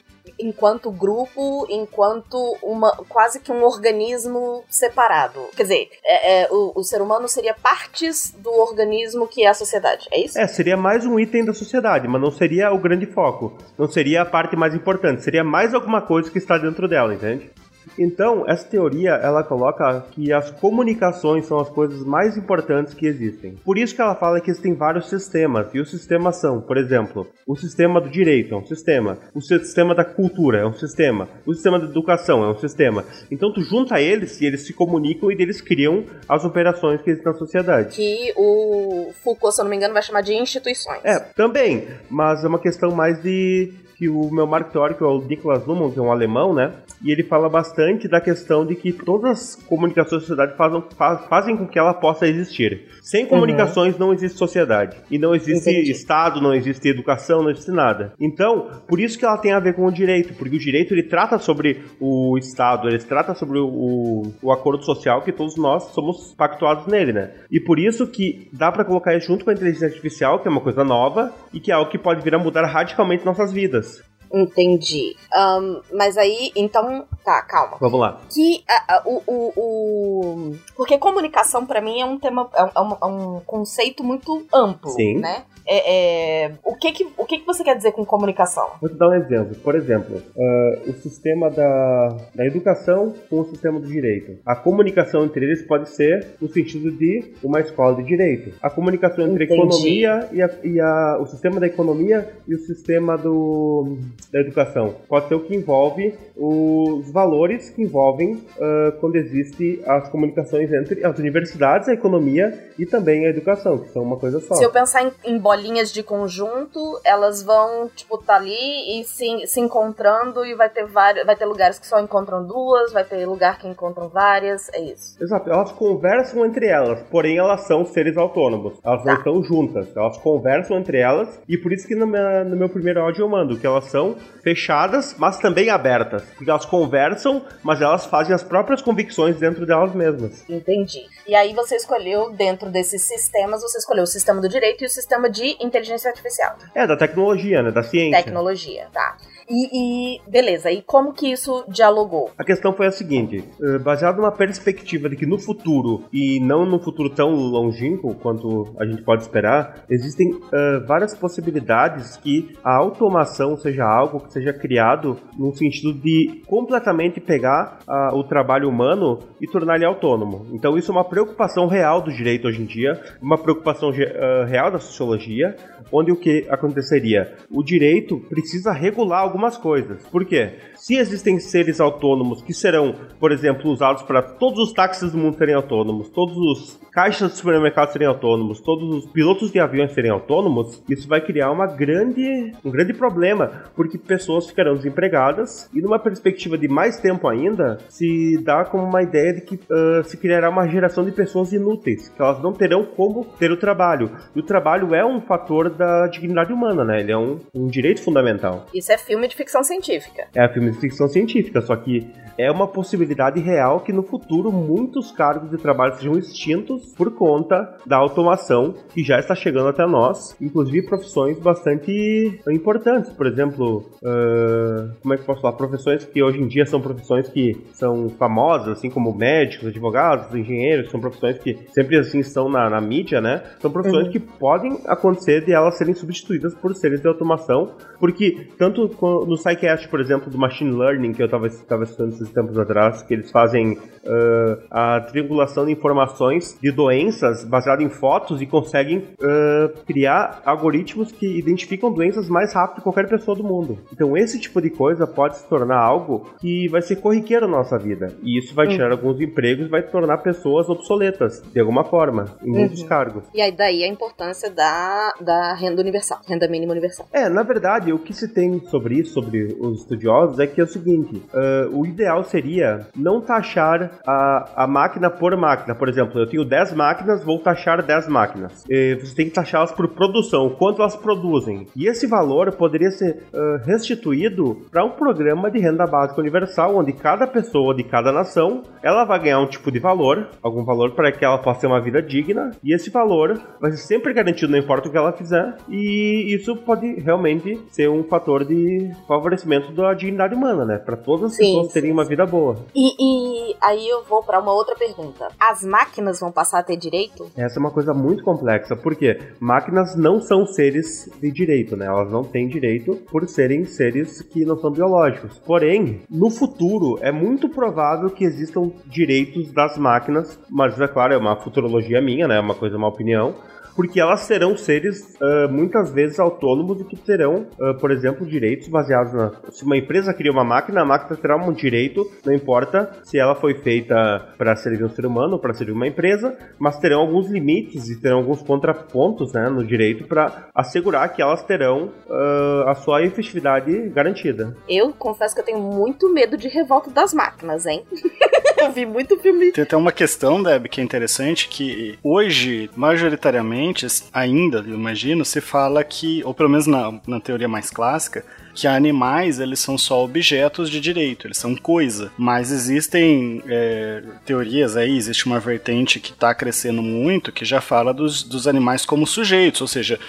Enquanto 0.47 0.91
grupo, 0.91 1.65
enquanto 1.69 2.37
uma 2.61 2.91
quase 3.07 3.39
que 3.39 3.51
um 3.51 3.63
organismo 3.63 4.63
separado. 4.69 5.39
Quer 5.55 5.63
dizer, 5.63 5.89
é- 6.03 6.41
é, 6.43 6.47
o, 6.51 6.73
o 6.75 6.83
ser 6.83 7.01
humano 7.01 7.27
seria 7.27 7.53
partes 7.53 8.31
do 8.37 8.51
organismo 8.51 9.27
que 9.27 9.45
é 9.45 9.49
a 9.49 9.53
sociedade, 9.53 10.07
é 10.11 10.19
isso? 10.19 10.37
É, 10.37 10.45
seria 10.47 10.75
mais 10.75 11.05
um 11.05 11.19
item 11.19 11.45
da 11.45 11.53
sociedade, 11.53 12.07
mas 12.07 12.21
não 12.21 12.31
seria 12.31 12.71
o 12.73 12.77
grande 12.77 13.05
foco. 13.05 13.57
Não 13.77 13.87
seria 13.87 14.21
a 14.23 14.25
parte 14.25 14.55
mais 14.55 14.73
importante, 14.75 15.23
seria 15.23 15.43
mais 15.43 15.73
alguma 15.73 16.01
coisa 16.01 16.29
que 16.29 16.37
está 16.37 16.57
dentro 16.57 16.87
dela, 16.87 17.13
entende? 17.13 17.49
Então, 17.97 18.43
essa 18.47 18.67
teoria, 18.67 19.11
ela 19.11 19.43
coloca 19.43 20.05
que 20.11 20.31
as 20.31 20.51
comunicações 20.51 21.45
são 21.45 21.59
as 21.59 21.69
coisas 21.69 22.03
mais 22.05 22.37
importantes 22.37 22.93
que 22.93 23.05
existem. 23.05 23.55
Por 23.63 23.77
isso 23.77 23.95
que 23.95 24.01
ela 24.01 24.15
fala 24.15 24.41
que 24.41 24.49
existem 24.49 24.73
vários 24.73 25.09
sistemas, 25.09 25.67
e 25.73 25.79
os 25.79 25.89
sistemas 25.89 26.37
são, 26.37 26.61
por 26.61 26.77
exemplo, 26.77 27.27
o 27.45 27.55
sistema 27.55 27.99
do 27.99 28.09
direito 28.09 28.53
é 28.53 28.57
um 28.57 28.65
sistema, 28.65 29.17
o 29.33 29.41
sistema 29.41 29.93
da 29.93 30.05
cultura 30.05 30.59
é 30.59 30.65
um 30.65 30.73
sistema, 30.73 31.27
o 31.45 31.53
sistema 31.53 31.79
da 31.79 31.85
educação 31.85 32.43
é 32.43 32.49
um 32.49 32.57
sistema. 32.57 33.05
Então, 33.29 33.51
tu 33.51 33.61
junta 33.61 34.01
eles 34.01 34.39
e 34.41 34.45
eles 34.45 34.65
se 34.65 34.73
comunicam 34.73 35.31
e 35.31 35.35
eles 35.39 35.61
criam 35.61 36.03
as 36.27 36.43
operações 36.43 37.01
que 37.01 37.09
existem 37.11 37.31
na 37.31 37.37
sociedade. 37.37 37.95
Que 37.95 38.33
o 38.35 39.11
Foucault, 39.23 39.55
se 39.55 39.61
eu 39.61 39.65
não 39.65 39.69
me 39.69 39.77
engano, 39.77 39.93
vai 39.93 40.03
chamar 40.03 40.21
de 40.21 40.33
instituições. 40.33 40.99
É, 41.03 41.19
também, 41.19 41.87
mas 42.09 42.43
é 42.43 42.47
uma 42.47 42.59
questão 42.59 42.91
mais 42.91 43.21
de 43.21 43.73
que 43.95 44.09
o 44.09 44.29
meu 44.31 44.45
marco 44.47 44.71
teórico 44.71 45.03
é 45.03 45.07
o 45.07 45.19
Niklas 45.21 45.65
Luhmann, 45.65 45.91
que 45.91 45.99
é 45.99 46.01
um 46.01 46.11
alemão, 46.11 46.53
né? 46.53 46.71
E 47.03 47.11
ele 47.11 47.23
fala 47.23 47.49
bastante 47.49 48.07
da 48.07 48.21
questão 48.21 48.65
de 48.65 48.75
que 48.75 48.91
todas 48.93 49.31
as 49.31 49.55
comunicações 49.67 50.21
da 50.21 50.27
sociedade 50.27 50.57
fazem, 50.57 50.83
fa- 50.97 51.17
fazem 51.29 51.57
com 51.57 51.67
que 51.67 51.77
ela 51.77 51.93
possa 51.93 52.27
existir. 52.27 52.87
Sem 53.01 53.25
comunicações 53.25 53.97
não 53.97 54.13
existe 54.13 54.37
sociedade. 54.37 54.95
E 55.11 55.17
não 55.17 55.35
existe 55.35 55.69
Entendi. 55.69 55.91
Estado, 55.91 56.41
não 56.41 56.53
existe 56.53 56.87
educação, 56.87 57.43
não 57.43 57.49
existe 57.49 57.71
nada. 57.71 58.13
Então, 58.19 58.69
por 58.87 58.99
isso 58.99 59.19
que 59.19 59.25
ela 59.25 59.37
tem 59.37 59.51
a 59.51 59.59
ver 59.59 59.73
com 59.73 59.85
o 59.85 59.91
direito, 59.91 60.33
porque 60.33 60.55
o 60.55 60.59
direito 60.59 60.93
ele 60.93 61.03
trata 61.03 61.37
sobre 61.37 61.81
o 61.99 62.37
Estado, 62.37 62.87
ele 62.87 62.99
trata 62.99 63.35
sobre 63.35 63.59
o, 63.59 64.31
o 64.41 64.51
acordo 64.51 64.83
social 64.83 65.21
que 65.21 65.31
todos 65.31 65.57
nós 65.57 65.83
somos 65.93 66.33
pactuados 66.35 66.87
nele, 66.87 67.11
né? 67.13 67.31
E 67.51 67.59
por 67.59 67.77
isso 67.77 68.07
que 68.07 68.47
dá 68.53 68.71
pra 68.71 68.85
colocar 68.85 69.15
isso 69.15 69.27
junto 69.27 69.43
com 69.43 69.51
a 69.51 69.53
inteligência 69.53 69.87
artificial, 69.87 70.39
que 70.39 70.47
é 70.47 70.51
uma 70.51 70.61
coisa 70.61 70.83
nova 70.83 71.33
e 71.53 71.59
que 71.59 71.71
é 71.71 71.73
algo 71.75 71.91
que 71.91 71.97
pode 71.97 72.23
vir 72.23 72.33
a 72.33 72.39
mudar 72.39 72.65
radicalmente 72.65 73.25
nossas 73.25 73.51
vidas. 73.51 73.92
Entendi. 74.33 75.15
Ahn, 75.33 75.81
mas 75.93 76.17
aí, 76.17 76.51
então. 76.55 77.05
Tá, 77.23 77.41
calma. 77.43 77.77
Vamos 77.79 77.99
lá. 78.01 78.19
que 78.33 78.63
a- 78.67 78.95
a- 78.97 79.03
o, 79.05 79.21
o, 79.25 79.53
o- 79.55 80.55
porque 80.75 80.97
comunicação 80.97 81.65
pra 81.65 81.79
mim 81.79 82.01
é 82.01 82.05
um 82.05 82.19
tema 82.19 82.49
é 82.53 82.63
um, 82.63 82.67
é 82.75 82.81
um- 82.81 82.97
é 83.01 83.05
um 83.05 83.39
conceito 83.45 84.03
muito 84.03 84.45
amplo 84.53 84.89
Sim. 84.91 85.19
né 85.19 85.43
É, 85.65 86.43
é, 86.47 86.51
o 86.65 86.75
que 86.75 86.91
que 86.91 87.07
o 87.17 87.23
que 87.25 87.37
que 87.39 87.45
você 87.45 87.63
quer 87.63 87.77
dizer 87.77 87.93
com 87.93 88.03
comunicação 88.03 88.67
Vou 88.81 88.89
te 88.89 88.97
dar 88.97 89.07
um 89.07 89.13
exemplo. 89.13 89.55
Por 89.63 89.75
exemplo, 89.75 90.21
ah, 90.37 90.79
o 90.89 90.93
sistema 90.95 91.49
da, 91.49 92.17
da 92.35 92.45
educação 92.45 93.13
com 93.29 93.39
o 93.39 93.45
sistema 93.45 93.79
do 93.79 93.87
direito. 93.87 94.37
A 94.45 94.57
comunicação 94.57 95.23
entre 95.23 95.45
eles 95.45 95.65
pode 95.65 95.87
ser 95.89 96.35
no 96.41 96.49
sentido 96.49 96.91
de 96.91 97.33
uma 97.41 97.61
escola 97.61 97.95
de 97.95 98.03
direito. 98.03 98.53
A 98.61 98.69
comunicação 98.69 99.25
entre 99.25 99.45
Entendi. 99.45 99.61
a 99.61 99.63
economia 99.65 100.29
e, 100.33 100.41
a, 100.41 100.49
e 100.65 100.81
a- 100.81 101.17
o 101.21 101.25
sistema 101.27 101.61
da 101.61 101.67
economia 101.67 102.29
e 102.45 102.53
o 102.53 102.59
sistema 102.59 103.17
do, 103.17 103.97
da 104.31 104.39
educação. 104.39 104.95
Pode 105.07 105.27
ser 105.27 105.35
o 105.35 105.39
que 105.41 105.55
envolve 105.55 106.13
os 106.35 107.11
valores 107.11 107.69
que 107.69 107.81
envolvem 107.83 108.43
ah, 108.59 108.93
quando 108.99 109.15
existe 109.15 109.81
as 109.85 110.09
comunicações 110.09 110.71
entre 110.73 111.05
as 111.05 111.17
universidades, 111.17 111.87
a 111.87 111.93
economia 111.93 112.71
e 112.77 112.85
também 112.85 113.25
a 113.25 113.29
educação, 113.29 113.77
que 113.77 113.89
são 113.89 114.01
uma 114.03 114.17
coisa 114.17 114.39
só. 114.39 114.55
se 114.55 114.63
eu 114.63 114.71
pensar 114.71 115.03
em, 115.03 115.11
em 115.23 115.37
bolinhas 115.37 115.91
de 115.91 116.01
conjunto 116.01 116.79
elas 117.05 117.43
vão 117.43 117.89
tipo 117.95 118.17
tá 118.17 118.35
ali 118.35 118.99
e 118.99 119.03
se, 119.03 119.45
se 119.47 119.59
encontrando 119.59 120.43
e 120.45 120.55
vai 120.55 120.69
ter 120.69 120.85
vários 120.85 121.25
vai 121.25 121.35
ter 121.35 121.45
lugares 121.45 121.77
que 121.77 121.85
só 121.87 121.99
encontram 121.99 122.45
duas 122.45 122.91
vai 122.91 123.03
ter 123.03 123.25
lugar 123.27 123.59
que 123.59 123.67
encontram 123.67 124.09
várias 124.09 124.69
é 124.73 124.81
isso 124.81 125.15
Exato, 125.21 125.49
elas 125.49 125.71
conversam 125.71 126.45
entre 126.45 126.67
elas, 126.67 127.01
porém 127.11 127.37
elas 127.37 127.61
são 127.61 127.85
seres 127.85 128.17
autônomos. 128.17 128.79
Elas 128.83 128.99
não 129.05 129.13
Tá. 129.13 129.17
estão 129.19 129.43
juntas, 129.43 129.95
elas 129.95 130.17
conversam 130.17 130.77
entre 130.77 130.97
elas, 130.97 131.39
e 131.47 131.57
por 131.57 131.71
isso 131.71 131.87
que 131.87 131.95
no 131.95 132.07
meu, 132.07 132.45
no 132.45 132.55
meu 132.55 132.69
primeiro 132.69 133.01
áudio 133.01 133.23
eu 133.23 133.29
mando 133.29 133.57
que 133.57 133.65
elas 133.67 133.85
são 133.85 134.12
fechadas, 134.43 135.15
mas 135.17 135.37
também 135.37 135.69
abertas. 135.69 136.23
Porque 136.35 136.49
elas 136.49 136.65
conversam, 136.65 137.45
mas 137.61 137.81
elas 137.81 138.05
fazem 138.05 138.33
as 138.33 138.43
próprias 138.43 138.81
convicções 138.81 139.37
dentro 139.37 139.65
delas 139.65 139.93
mesmas. 139.93 140.43
Entendi. 140.49 141.05
E 141.27 141.35
aí 141.35 141.53
você 141.53 141.75
escolheu, 141.75 142.31
dentro 142.31 142.69
desses 142.69 143.03
sistemas, 143.03 143.61
você 143.61 143.77
escolheu 143.77 144.03
o 144.03 144.07
sistema 144.07 144.41
do 144.41 144.49
direito 144.49 144.83
e 144.83 144.87
o 144.87 144.89
sistema 144.89 145.29
de 145.29 145.57
inteligência 145.63 146.09
artificial. 146.09 146.55
É, 146.75 146.85
da 146.85 146.97
tecnologia, 146.97 147.61
né? 147.61 147.71
Da 147.71 147.83
ciência. 147.83 148.23
Tecnologia, 148.23 148.87
tá. 148.91 149.17
E, 149.49 150.17
e 150.17 150.21
beleza, 150.29 150.71
e 150.71 150.81
como 150.81 151.13
que 151.13 151.31
isso 151.31 151.65
dialogou? 151.67 152.31
A 152.37 152.43
questão 152.43 152.73
foi 152.73 152.87
a 152.87 152.91
seguinte: 152.91 153.43
eh, 153.61 153.79
baseado 153.79 154.17
numa 154.17 154.31
perspectiva 154.31 155.09
de 155.09 155.15
que 155.15 155.25
no 155.25 155.37
futuro, 155.37 156.03
e 156.11 156.39
não 156.39 156.65
num 156.65 156.79
futuro 156.79 157.09
tão 157.09 157.29
longínquo 157.29 158.15
quanto 158.15 158.73
a 158.79 158.85
gente 158.85 159.03
pode 159.03 159.23
esperar, 159.23 159.83
existem 159.89 160.39
eh, 160.53 160.79
várias 160.85 161.13
possibilidades 161.15 162.17
que 162.17 162.55
a 162.63 162.75
automação 162.75 163.57
seja 163.57 163.83
algo 163.83 164.19
que 164.19 164.33
seja 164.33 164.53
criado 164.53 165.17
no 165.37 165.53
sentido 165.55 165.93
de 165.93 166.41
completamente 166.47 167.19
pegar 167.19 167.79
ah, 167.87 168.11
o 168.13 168.23
trabalho 168.23 168.69
humano 168.69 169.19
e 169.41 169.47
tornar 169.47 169.75
ele 169.75 169.85
autônomo. 169.85 170.47
Então, 170.51 170.77
isso 170.77 170.91
é 170.91 170.95
uma 170.95 171.03
preocupação 171.03 171.67
real 171.67 172.01
do 172.01 172.11
direito 172.11 172.47
hoje 172.47 172.61
em 172.61 172.65
dia, 172.65 173.01
uma 173.21 173.37
preocupação 173.37 173.89
ah, 173.89 174.45
real 174.45 174.71
da 174.71 174.79
sociologia, 174.79 175.55
onde 175.93 176.11
o 176.11 176.15
que 176.15 176.45
aconteceria? 176.49 177.35
O 177.51 177.63
direito 177.63 178.19
precisa 178.27 178.73
regular 178.73 179.19
algumas 179.19 179.55
coisas. 179.55 180.03
Por 180.07 180.25
quê? 180.25 180.55
Se 180.83 180.97
existem 180.97 181.39
seres 181.39 181.79
autônomos 181.79 182.41
que 182.41 182.53
serão, 182.53 182.93
por 183.17 183.31
exemplo, 183.31 183.71
usados 183.71 184.03
para 184.03 184.21
todos 184.21 184.59
os 184.59 184.73
táxis 184.73 185.13
do 185.13 185.17
mundo 185.17 185.37
serem 185.37 185.55
autônomos, 185.55 186.09
todos 186.09 186.35
os 186.35 186.77
caixas 186.91 187.31
de 187.31 187.37
supermercado 187.37 187.93
serem 187.93 188.05
autônomos, 188.05 188.59
todos 188.59 188.93
os 188.93 189.05
pilotos 189.05 189.49
de 189.49 189.61
aviões 189.61 189.93
serem 189.93 190.11
autônomos, 190.11 190.83
isso 190.89 191.07
vai 191.07 191.21
criar 191.21 191.51
uma 191.51 191.67
grande, 191.67 192.51
um 192.65 192.69
grande 192.69 192.93
problema, 192.93 193.63
porque 193.73 193.97
pessoas 193.97 194.45
ficarão 194.45 194.75
desempregadas 194.75 195.69
e 195.73 195.81
numa 195.81 195.97
perspectiva 195.97 196.57
de 196.57 196.67
mais 196.67 196.99
tempo 196.99 197.29
ainda, 197.29 197.77
se 197.87 198.37
dá 198.43 198.65
como 198.65 198.83
uma 198.83 199.01
ideia 199.01 199.35
de 199.35 199.39
que 199.39 199.57
ah, 199.71 200.03
se 200.03 200.17
criará 200.17 200.49
uma 200.49 200.67
geração 200.67 201.05
de 201.05 201.13
pessoas 201.13 201.53
inúteis, 201.53 202.09
que 202.09 202.21
elas 202.21 202.43
não 202.43 202.51
terão 202.51 202.83
como 202.83 203.23
ter 203.39 203.53
o 203.53 203.57
trabalho. 203.57 204.11
E 204.35 204.39
o 204.41 204.43
trabalho 204.43 204.93
é 204.93 205.05
um 205.05 205.21
fator 205.21 205.69
da 205.69 206.07
dignidade 206.07 206.51
humana, 206.51 206.83
né? 206.83 206.99
Ele 206.99 207.11
é 207.13 207.17
um, 207.17 207.39
um 207.55 207.67
direito 207.67 208.03
fundamental. 208.03 208.65
Isso 208.73 208.91
é 208.91 208.97
filme 208.97 209.29
de 209.29 209.35
ficção 209.37 209.63
científica. 209.63 210.27
É 210.35 210.45
filme 210.49 210.72
de 210.72 210.72
ficção 210.73 211.07
científica, 211.07 211.61
só 211.61 211.75
que 211.75 212.07
é 212.37 212.51
uma 212.51 212.67
possibilidade 212.67 213.39
real 213.39 213.81
que 213.81 213.93
no 213.93 214.03
futuro 214.03 214.51
muitos 214.51 215.11
cargos 215.11 215.51
de 215.51 215.57
trabalho 215.57 215.95
sejam 215.95 216.17
extintos 216.17 216.93
por 216.95 217.11
conta 217.11 217.77
da 217.85 217.97
automação 217.97 218.73
que 218.93 219.03
já 219.03 219.19
está 219.19 219.35
chegando 219.35 219.69
até 219.69 219.85
nós, 219.85 220.35
inclusive 220.41 220.85
profissões 220.85 221.39
bastante 221.39 222.41
importantes, 222.49 223.11
por 223.11 223.27
exemplo, 223.27 223.85
ah, 224.03 224.93
como 225.01 225.13
é 225.13 225.17
que 225.17 225.25
posso 225.25 225.41
falar? 225.41 225.53
Profissões 225.53 226.05
que 226.05 226.23
hoje 226.23 226.41
em 226.41 226.47
dia 226.47 226.65
são 226.65 226.81
profissões 226.81 227.29
que 227.29 227.55
são 227.73 228.09
famosas, 228.09 228.77
assim 228.77 228.89
como 228.89 229.15
médicos, 229.15 229.67
advogados, 229.67 230.33
engenheiros, 230.35 230.89
são 230.89 230.99
profissões 230.99 231.37
que 231.37 231.57
sempre 231.71 231.97
assim 231.97 232.19
estão 232.19 232.49
na, 232.49 232.69
na 232.69 232.81
mídia, 232.81 233.21
né? 233.21 233.43
São 233.59 233.71
profissões 233.71 234.09
que 234.09 234.19
podem 234.19 234.79
acontecer 234.87 235.45
de 235.45 235.53
elas 235.53 235.77
serem 235.77 235.93
substituídas 235.93 236.53
por 236.55 236.73
seres 236.75 237.01
de 237.01 237.07
automação, 237.07 237.75
porque 237.99 238.47
tanto 238.57 238.89
no 239.27 239.37
SciCast, 239.37 239.87
por 239.87 239.99
exemplo, 239.99 240.29
do 240.29 240.37
Machine 240.37 240.62
Learning, 240.71 241.11
que 241.11 241.21
eu 241.21 241.25
estava 241.25 241.47
estudando 241.47 242.13
esses 242.13 242.29
tempos 242.31 242.57
atrás, 242.57 243.01
que 243.03 243.13
eles 243.13 243.29
fazem 243.31 243.77
ah, 244.05 244.95
a 244.95 245.01
triangulação 245.01 245.65
de 245.65 245.71
informações 245.71 246.57
de 246.61 246.71
doenças 246.71 247.43
baseado 247.43 247.81
em 247.81 247.89
fotos 247.89 248.41
e 248.41 248.45
conseguem 248.45 249.07
ah, 249.21 249.71
criar 249.85 250.41
algoritmos 250.45 251.11
que 251.11 251.25
identificam 251.37 251.91
doenças 251.91 252.29
mais 252.29 252.53
rápido 252.53 252.77
que 252.77 252.81
qualquer 252.81 253.07
pessoa 253.07 253.35
do 253.35 253.43
mundo. 253.43 253.77
Então 253.91 254.15
esse 254.17 254.39
tipo 254.39 254.61
de 254.61 254.69
coisa 254.69 255.05
pode 255.05 255.37
se 255.37 255.47
tornar 255.47 255.77
algo 255.77 256.27
que 256.39 256.67
vai 256.69 256.81
ser 256.81 256.95
corriqueiro 256.97 257.47
na 257.47 257.57
nossa 257.57 257.77
vida. 257.77 258.15
E 258.23 258.39
isso 258.39 258.55
vai 258.55 258.67
tirar 258.67 258.91
alguns 258.91 259.19
empregos 259.19 259.67
e 259.67 259.69
vai 259.69 259.83
tornar 259.83 260.19
pessoas 260.19 260.69
obsoletas, 260.69 261.41
de 261.53 261.59
alguma 261.59 261.83
forma, 261.83 262.25
em 262.41 262.51
muitos 262.51 262.83
cargos. 262.83 263.23
E 263.33 263.41
aí 263.41 263.51
daí 263.51 263.83
a 263.83 263.87
importância 263.87 264.49
da, 264.49 265.13
da 265.19 265.53
renda 265.53 265.81
universal, 265.81 266.19
renda 266.27 266.47
mínima 266.47 266.71
universal. 266.71 267.05
É, 267.11 267.27
na 267.29 267.43
verdade, 267.43 267.91
o 267.91 267.99
que 267.99 268.13
se 268.13 268.27
tem 268.27 268.59
sobre 268.67 268.93
li 268.93 269.05
sobre 269.05 269.57
os 269.59 269.81
estudiosos 269.81 270.39
é 270.39 270.45
que 270.45 270.52
é 270.61 270.63
o 270.63 270.67
seguinte: 270.67 271.21
uh, 271.33 271.77
o 271.77 271.85
ideal 271.85 272.23
seria 272.23 272.87
não 272.95 273.21
taxar 273.21 273.99
a, 274.05 274.63
a 274.63 274.67
máquina 274.67 275.09
por 275.09 275.35
máquina. 275.35 275.75
Por 275.75 275.89
exemplo, 275.89 276.19
eu 276.19 276.27
tenho 276.27 276.45
10 276.45 276.73
máquinas, 276.73 277.23
vou 277.23 277.39
taxar 277.39 277.81
10 277.81 278.07
máquinas. 278.07 278.63
E 278.69 278.95
você 278.95 279.15
tem 279.15 279.27
que 279.27 279.33
taxá-las 279.33 279.71
por 279.71 279.87
produção, 279.89 280.49
quanto 280.51 280.81
elas 280.81 280.95
produzem. 280.95 281.67
E 281.75 281.87
esse 281.87 282.07
valor 282.07 282.51
poderia 282.53 282.91
ser 282.91 283.23
uh, 283.33 283.65
restituído 283.65 284.61
para 284.71 284.83
um 284.85 284.91
programa 284.91 285.49
de 285.49 285.59
renda 285.59 285.85
básica 285.85 286.19
universal, 286.19 286.75
onde 286.75 286.93
cada 286.93 287.27
pessoa 287.27 287.75
de 287.75 287.83
cada 287.83 288.11
nação 288.11 288.63
ela 288.81 289.05
vai 289.05 289.19
ganhar 289.19 289.39
um 289.39 289.47
tipo 289.47 289.71
de 289.71 289.79
valor, 289.79 290.29
algum 290.41 290.63
valor 290.63 290.91
para 290.91 291.11
que 291.11 291.23
ela 291.23 291.37
possa 291.37 291.61
ter 291.61 291.67
uma 291.67 291.81
vida 291.81 292.01
digna, 292.01 292.51
e 292.63 292.73
esse 292.73 292.89
valor 292.89 293.39
vai 293.59 293.71
ser 293.71 293.77
sempre 293.77 294.13
garantido, 294.13 294.51
não 294.51 294.59
importa 294.59 294.87
o 294.87 294.91
que 294.91 294.97
ela 294.97 295.11
fizer, 295.13 295.55
e 295.69 296.33
isso 296.33 296.55
pode 296.55 296.99
realmente 296.99 297.59
ser 297.69 297.89
um 297.89 298.03
fator 298.03 298.45
de 298.45 298.91
favorecimento 299.07 299.71
da 299.71 299.93
dignidade 299.93 300.35
humana, 300.35 300.42
né? 300.43 300.77
Para 300.77 300.97
todas 300.97 301.31
as 301.31 301.37
Sim, 301.37 301.45
pessoas 301.45 301.67
sim, 301.67 301.73
terem 301.73 301.91
uma 301.91 302.05
vida 302.05 302.25
boa. 302.25 302.57
E, 302.75 303.49
e 303.51 303.55
aí 303.61 303.87
eu 303.87 304.03
vou 304.03 304.23
pra 304.23 304.39
uma 304.39 304.53
outra 304.53 304.75
pergunta. 304.75 305.29
As 305.39 305.63
máquinas 305.63 306.19
vão 306.19 306.31
passar 306.31 306.59
a 306.59 306.63
ter 306.63 306.77
direito? 306.77 307.29
Essa 307.35 307.57
é 307.57 307.59
uma 307.59 307.71
coisa 307.71 307.93
muito 307.93 308.23
complexa, 308.23 308.75
porque 308.75 309.19
máquinas 309.39 309.95
não 309.95 310.19
são 310.19 310.45
seres 310.45 311.09
de 311.21 311.31
direito, 311.31 311.75
né? 311.75 311.85
Elas 311.85 312.11
não 312.11 312.23
têm 312.23 312.47
direito 312.47 312.95
por 313.09 313.27
serem 313.27 313.65
seres 313.65 314.21
que 314.21 314.45
não 314.45 314.57
são 314.57 314.71
biológicos. 314.71 315.39
Porém, 315.39 316.01
no 316.09 316.29
futuro, 316.29 316.97
é 317.01 317.11
muito 317.11 317.47
provável 317.49 318.09
que 318.09 318.23
existam 318.23 318.71
direitos 318.85 319.51
das 319.51 319.77
máquinas, 319.77 320.39
mas 320.49 320.79
é 320.79 320.87
claro, 320.87 321.13
é 321.13 321.17
uma 321.17 321.35
futurologia 321.37 322.01
minha, 322.01 322.27
né? 322.27 322.37
É 322.37 322.41
uma 322.41 322.55
coisa, 322.55 322.77
uma 322.77 322.87
opinião 322.87 323.35
porque 323.75 323.99
elas 323.99 324.21
serão 324.21 324.55
seres 324.57 325.15
uh, 325.15 325.51
muitas 325.51 325.91
vezes 325.91 326.19
autônomos 326.19 326.81
e 326.81 326.85
que 326.85 326.95
terão, 326.95 327.47
uh, 327.59 327.77
por 327.79 327.91
exemplo, 327.91 328.25
direitos 328.25 328.67
baseados 328.67 329.13
na. 329.13 329.31
Se 329.51 329.63
uma 329.63 329.77
empresa 329.77 330.13
cria 330.13 330.31
uma 330.31 330.43
máquina, 330.43 330.81
a 330.81 330.85
máquina 330.85 331.17
terá 331.17 331.35
um 331.35 331.51
direito, 331.51 332.05
não 332.25 332.33
importa 332.33 332.91
se 333.03 333.17
ela 333.17 333.35
foi 333.35 333.55
feita 333.55 333.95
para 334.37 334.55
servir 334.55 334.83
um 334.83 334.89
ser 334.89 335.05
humano 335.05 335.33
ou 335.33 335.39
para 335.39 335.53
servir 335.53 335.73
uma 335.73 335.87
empresa, 335.87 336.37
mas 336.59 336.79
terão 336.79 337.01
alguns 337.01 337.29
limites 337.29 337.89
e 337.89 337.99
terão 337.99 338.19
alguns 338.19 338.41
contrapontos 338.41 339.33
né, 339.33 339.49
no 339.49 339.65
direito 339.65 340.07
para 340.07 340.49
assegurar 340.53 341.13
que 341.13 341.21
elas 341.21 341.43
terão 341.43 341.91
uh, 342.07 342.69
a 342.69 342.75
sua 342.75 343.03
efetividade 343.03 343.89
garantida. 343.89 344.55
Eu 344.67 344.93
confesso 344.93 345.35
que 345.35 345.41
eu 345.41 345.45
tenho 345.45 345.59
muito 345.59 346.11
medo 346.11 346.37
de 346.37 346.47
revolta 346.47 346.89
das 346.89 347.13
máquinas, 347.13 347.65
hein? 347.65 347.83
eu 348.63 348.71
vi 348.71 348.85
muito 348.85 349.17
filme. 349.17 349.51
Tem 349.51 349.63
até 349.63 349.75
uma 349.75 349.91
questão, 349.91 350.41
Deb, 350.41 350.67
que 350.67 350.81
é 350.81 350.83
interessante, 350.83 351.47
que 351.47 351.97
hoje, 352.03 352.69
majoritariamente, 352.75 353.85
ainda, 354.13 354.59
eu 354.59 354.75
imagino, 354.75 355.23
se 355.25 355.41
fala 355.41 355.83
que, 355.83 356.23
ou 356.23 356.33
pelo 356.33 356.49
menos 356.49 356.67
na, 356.67 356.99
na 357.07 357.19
teoria 357.19 357.47
mais 357.47 357.69
clássica, 357.69 358.23
que 358.53 358.67
animais 358.67 359.39
eles 359.39 359.59
são 359.59 359.77
só 359.77 360.03
objetos 360.03 360.69
de 360.69 360.79
direito, 360.79 361.27
eles 361.27 361.37
são 361.37 361.55
coisa. 361.55 362.11
Mas 362.17 362.51
existem 362.51 363.41
é, 363.47 364.03
teorias 364.25 364.77
aí, 364.77 364.95
existe 364.95 365.25
uma 365.25 365.39
vertente 365.39 365.99
que 365.99 366.11
está 366.11 366.33
crescendo 366.33 366.81
muito 366.81 367.31
que 367.31 367.43
já 367.43 367.59
fala 367.59 367.93
dos, 367.93 368.23
dos 368.23 368.47
animais 368.47 368.85
como 368.85 369.07
sujeitos, 369.07 369.61
ou 369.61 369.67
seja, 369.67 369.99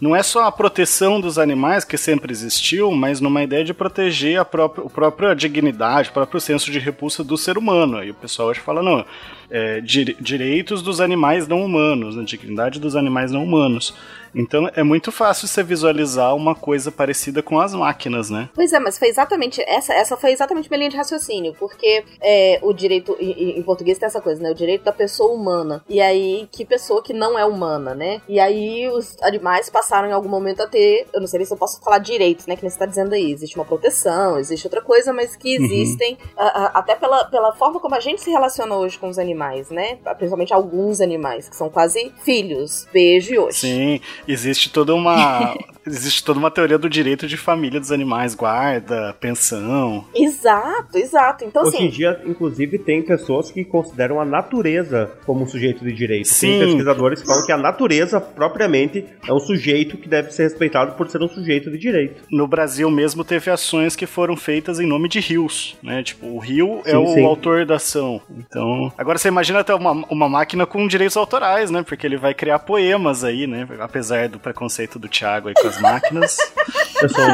não 0.00 0.14
é 0.14 0.22
só 0.22 0.44
a 0.44 0.52
proteção 0.52 1.20
dos 1.20 1.38
animais 1.38 1.84
que 1.84 1.96
sempre 1.96 2.32
existiu, 2.32 2.90
mas 2.90 3.20
numa 3.20 3.42
ideia 3.42 3.64
de 3.64 3.72
proteger 3.72 4.38
a 4.38 4.44
própria, 4.44 4.86
a 4.86 4.90
própria 4.90 5.34
dignidade, 5.34 6.10
o 6.10 6.12
próprio 6.12 6.40
senso 6.40 6.70
de 6.70 6.78
repulsa 6.78 7.22
do 7.22 7.36
ser 7.36 7.56
humano. 7.56 8.02
E 8.02 8.10
o 8.10 8.14
pessoal 8.14 8.48
hoje 8.48 8.60
fala, 8.60 8.82
não, 8.82 9.04
é, 9.50 9.80
direitos 9.80 10.82
dos 10.82 11.00
animais 11.00 11.46
não 11.46 11.64
humanos, 11.64 12.16
né, 12.16 12.24
dignidade 12.24 12.80
dos 12.80 12.96
animais 12.96 13.30
não 13.30 13.44
humanos. 13.44 13.94
Então 14.34 14.68
é 14.74 14.82
muito 14.82 15.12
fácil 15.12 15.46
você 15.48 15.62
visualizar 15.62 16.34
uma 16.34 16.54
coisa 16.54 16.90
parecida 16.90 17.42
com 17.42 17.58
as 17.60 17.74
máquinas, 17.74 18.30
né? 18.30 18.48
Pois 18.54 18.72
é, 18.72 18.78
mas 18.80 18.98
foi 18.98 19.08
exatamente 19.08 19.60
essa, 19.66 19.92
essa 19.94 20.16
foi 20.16 20.32
exatamente 20.32 20.68
minha 20.68 20.78
linha 20.78 20.90
de 20.90 20.96
raciocínio, 20.96 21.54
porque 21.58 22.04
é, 22.20 22.58
o 22.62 22.72
direito 22.72 23.16
em, 23.20 23.58
em, 23.58 23.62
português 23.62 23.98
tem 23.98 24.06
essa 24.06 24.20
coisa, 24.20 24.42
né? 24.42 24.50
O 24.50 24.54
direito 24.54 24.84
da 24.84 24.92
pessoa 24.92 25.32
humana. 25.32 25.84
E 25.88 26.00
aí 26.00 26.48
que 26.50 26.64
pessoa 26.64 27.02
que 27.02 27.12
não 27.12 27.38
é 27.38 27.44
humana, 27.44 27.94
né? 27.94 28.20
E 28.28 28.40
aí 28.40 28.88
os 28.88 29.16
animais 29.22 29.70
passaram 29.70 30.08
em 30.08 30.12
algum 30.12 30.28
momento 30.28 30.62
a 30.62 30.66
ter, 30.66 31.06
eu 31.12 31.20
não 31.20 31.26
sei 31.26 31.44
se 31.44 31.52
eu 31.52 31.56
posso 31.58 31.80
falar 31.82 31.98
direitos, 31.98 32.46
né? 32.46 32.56
Que 32.56 32.62
nem 32.62 32.70
você 32.70 32.78
tá 32.78 32.86
dizendo 32.86 33.14
aí, 33.14 33.30
existe 33.32 33.56
uma 33.56 33.64
proteção, 33.64 34.38
existe 34.38 34.66
outra 34.66 34.80
coisa, 34.82 35.12
mas 35.12 35.36
que 35.36 35.58
Uhum. 35.58 35.64
existem 35.64 36.18
a- 36.36 36.64
a- 36.64 36.78
até 36.78 36.94
pela, 36.94 37.24
pela 37.26 37.52
forma 37.54 37.78
como 37.80 37.94
a 37.94 38.00
gente 38.00 38.20
se 38.22 38.30
relaciona 38.30 38.74
hoje 38.76 38.98
com 38.98 39.08
os 39.08 39.18
animais, 39.18 39.70
né? 39.70 39.98
Principalmente 40.16 40.52
alguns 40.52 41.00
animais 41.00 41.48
que 41.48 41.56
são 41.56 41.68
quase 41.70 42.12
filhos. 42.24 42.86
Beijo 42.92 43.34
e 43.34 43.38
hoje. 43.38 43.58
Sim, 43.60 44.00
existe 44.26 44.70
toda 44.70 44.94
uma 44.94 45.54
existe 45.86 46.24
toda 46.24 46.38
uma 46.38 46.50
teoria 46.50 46.78
do 46.78 46.88
direito 46.88 47.26
de 47.26 47.36
família 47.36 47.78
dos 47.78 47.92
animais, 47.92 48.34
guarda, 48.34 49.14
pensão. 49.20 50.04
Exato, 50.14 50.96
exato. 50.96 51.44
Então, 51.44 51.62
Hoje 51.62 51.76
em 51.76 51.78
assim, 51.80 51.88
dia, 51.88 52.22
inclusive, 52.26 52.78
tem 52.78 53.02
pessoas 53.02 53.50
que 53.50 53.64
consideram 53.64 54.20
a 54.20 54.24
natureza 54.24 55.10
como 55.26 55.44
um 55.44 55.46
sujeito 55.46 55.84
de 55.84 55.92
direito. 55.92 56.28
Sim. 56.28 56.58
Tem 56.58 56.60
pesquisadores 56.60 57.20
que 57.20 57.26
falam 57.26 57.46
que 57.46 57.52
a 57.52 57.56
natureza, 57.56 58.20
propriamente, 58.20 59.04
é 59.26 59.32
um 59.32 59.40
sujeito 59.40 59.96
que 59.96 60.08
deve 60.08 60.30
ser 60.30 60.44
respeitado 60.44 60.92
por 60.92 61.08
ser 61.08 61.22
um 61.22 61.28
sujeito 61.28 61.70
de 61.70 61.78
direito. 61.78 62.22
No 62.30 62.46
Brasil 62.46 62.90
mesmo 62.90 63.24
teve 63.24 63.50
ações 63.50 63.94
que 63.94 64.06
foram 64.06 64.36
feitas 64.36 64.80
em 64.80 64.86
nome 64.86 65.08
de 65.08 65.20
rios, 65.20 65.76
né? 65.82 66.02
Tipo, 66.02 66.26
o 66.26 66.38
rio 66.38 66.80
é 66.84 66.92
Sim, 66.92 66.96
o 66.96 67.06
sim. 67.08 67.24
autor 67.24 67.66
da 67.66 67.76
ação. 67.76 68.20
Então, 68.30 68.92
agora 68.96 69.18
você 69.18 69.28
imagina 69.28 69.60
até 69.60 69.74
uma, 69.74 69.92
uma 70.08 70.28
máquina 70.28 70.66
com 70.66 70.86
direitos 70.86 71.16
autorais, 71.16 71.70
né? 71.70 71.82
Porque 71.82 72.06
ele 72.06 72.16
vai 72.16 72.32
criar 72.32 72.60
poemas 72.60 73.24
aí, 73.24 73.46
né? 73.46 73.66
Apesar 73.80 74.13
do 74.28 74.38
preconceito 74.38 74.98
do 74.98 75.08
Thiago 75.08 75.48
aí 75.48 75.54
com 75.54 75.68
as 75.68 75.80
máquinas. 75.80 76.36
Eu 77.02 77.08
sou 77.08 77.24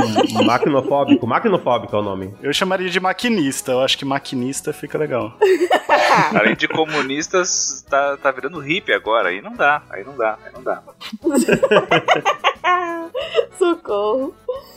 um 0.41 0.45
maquinofóbico. 0.45 1.27
Maquinofóbico 1.27 1.95
é 1.95 1.99
o 1.99 2.03
nome. 2.03 2.35
Eu 2.43 2.53
chamaria 2.53 2.89
de 2.89 2.99
maquinista. 2.99 3.73
Eu 3.73 3.81
acho 3.81 3.97
que 3.97 4.05
maquinista 4.05 4.73
fica 4.73 4.99
legal. 4.99 5.37
Além 6.35 6.57
de 6.57 6.67
comunistas, 6.67 7.85
tá, 7.89 8.17
tá 8.17 8.31
virando 8.33 8.59
hippie 8.59 8.93
agora. 8.93 9.29
Aí 9.29 9.41
não 9.41 9.55
dá, 9.55 9.83
aí 9.91 10.03
não 10.03 10.17
dá, 10.17 10.39
aí 10.45 10.53
não 10.53 10.63
dá. 10.63 10.83
Socorro. 13.59 14.35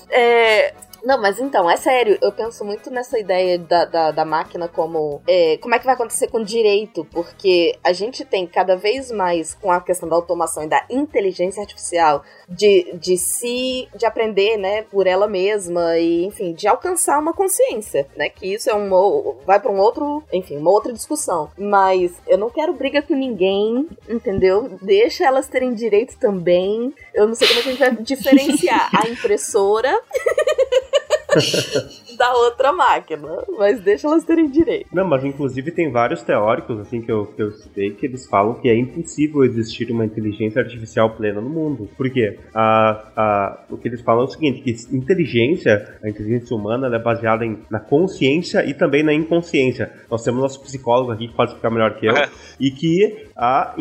É. 0.09 0.73
Não, 1.03 1.21
mas 1.21 1.37
então, 1.37 1.69
é 1.69 1.75
sério, 1.75 2.17
eu 2.21 2.31
penso 2.31 2.63
muito 2.63 2.89
nessa 2.89 3.19
ideia 3.19 3.59
da, 3.59 3.83
da, 3.83 4.11
da 4.11 4.23
máquina 4.23 4.69
como. 4.69 5.21
é, 5.27 5.57
como 5.57 5.75
é 5.75 5.79
que 5.79 5.83
vai 5.85 5.95
acontecer 5.95 6.29
com 6.29 6.41
direito? 6.41 7.03
Porque 7.11 7.77
a 7.83 7.91
gente 7.91 8.23
tem 8.23 8.47
cada 8.47 8.77
vez 8.77 9.11
mais, 9.11 9.53
com 9.53 9.69
a 9.69 9.81
questão 9.81 10.07
da 10.07 10.15
automação 10.15 10.63
e 10.63 10.67
da 10.67 10.85
inteligência 10.89 11.61
artificial, 11.61 12.23
de, 12.47 12.93
de 12.93 13.17
se. 13.17 13.89
de 13.93 14.05
aprender, 14.05 14.55
né, 14.55 14.83
por 14.83 15.05
ela 15.05 15.27
mesma 15.27 15.97
e, 15.99 16.23
enfim, 16.23 16.53
de 16.53 16.67
alcançar 16.69 17.19
uma 17.19 17.33
consciência, 17.33 18.07
né? 18.15 18.29
Que 18.29 18.53
isso 18.53 18.69
é 18.69 18.73
um. 18.73 18.93
o- 18.93 19.35
vai 19.45 19.59
pra 19.59 19.71
um 19.71 19.79
outro. 19.79 20.23
enfim, 20.31 20.55
uma 20.57 20.71
outra 20.71 20.93
discussão. 20.93 21.51
Mas 21.57 22.13
eu 22.27 22.37
não 22.37 22.49
quero 22.49 22.71
briga 22.73 23.01
com 23.01 23.13
ninguém, 23.13 23.89
entendeu? 24.07 24.77
Deixa 24.81 25.25
elas 25.25 25.49
terem 25.49 25.73
direito 25.73 26.17
também. 26.17 26.93
Eu 27.13 27.27
não 27.27 27.35
sei 27.35 27.45
como 27.49 27.59
é 27.59 27.63
que 27.63 27.67
a 27.67 27.71
gente 27.73 27.79
vai 27.79 27.91
diferenciar 28.03 28.89
a 28.95 29.07
impressora 29.09 29.93
da 32.17 32.33
outra 32.33 32.71
máquina, 32.71 33.43
mas 33.57 33.79
deixa 33.81 34.07
elas 34.07 34.23
terem 34.23 34.49
direito. 34.49 34.87
Não, 34.93 35.07
mas 35.07 35.23
inclusive 35.23 35.71
tem 35.71 35.91
vários 35.91 36.21
teóricos, 36.21 36.79
assim, 36.79 37.01
que 37.01 37.11
eu, 37.11 37.25
que 37.25 37.41
eu 37.41 37.51
citei, 37.51 37.91
que 37.91 38.05
eles 38.05 38.27
falam 38.27 38.55
que 38.55 38.69
é 38.69 38.77
impossível 38.77 39.43
existir 39.43 39.91
uma 39.91 40.05
inteligência 40.05 40.61
artificial 40.61 41.09
plena 41.11 41.41
no 41.41 41.49
mundo. 41.49 41.89
Por 41.97 42.09
quê? 42.09 42.39
A, 42.53 43.11
a, 43.15 43.63
o 43.69 43.77
que 43.77 43.87
eles 43.87 44.01
falam 44.01 44.23
é 44.23 44.25
o 44.25 44.29
seguinte, 44.29 44.61
que 44.61 44.95
inteligência, 44.95 45.97
a 46.03 46.09
inteligência 46.09 46.55
humana, 46.55 46.87
ela 46.87 46.97
é 46.97 46.99
baseada 46.99 47.45
em, 47.45 47.59
na 47.69 47.79
consciência 47.79 48.65
e 48.65 48.73
também 48.73 49.03
na 49.03 49.13
inconsciência. 49.13 49.91
Nós 50.09 50.23
temos 50.23 50.41
nosso 50.41 50.61
psicólogo 50.61 51.11
aqui 51.11 51.27
que 51.27 51.35
pode 51.35 51.51
explicar 51.51 51.69
melhor 51.69 51.95
que 51.95 52.05
eu, 52.05 52.13
e 52.59 52.71
que 52.71 53.27
a, 53.35 53.73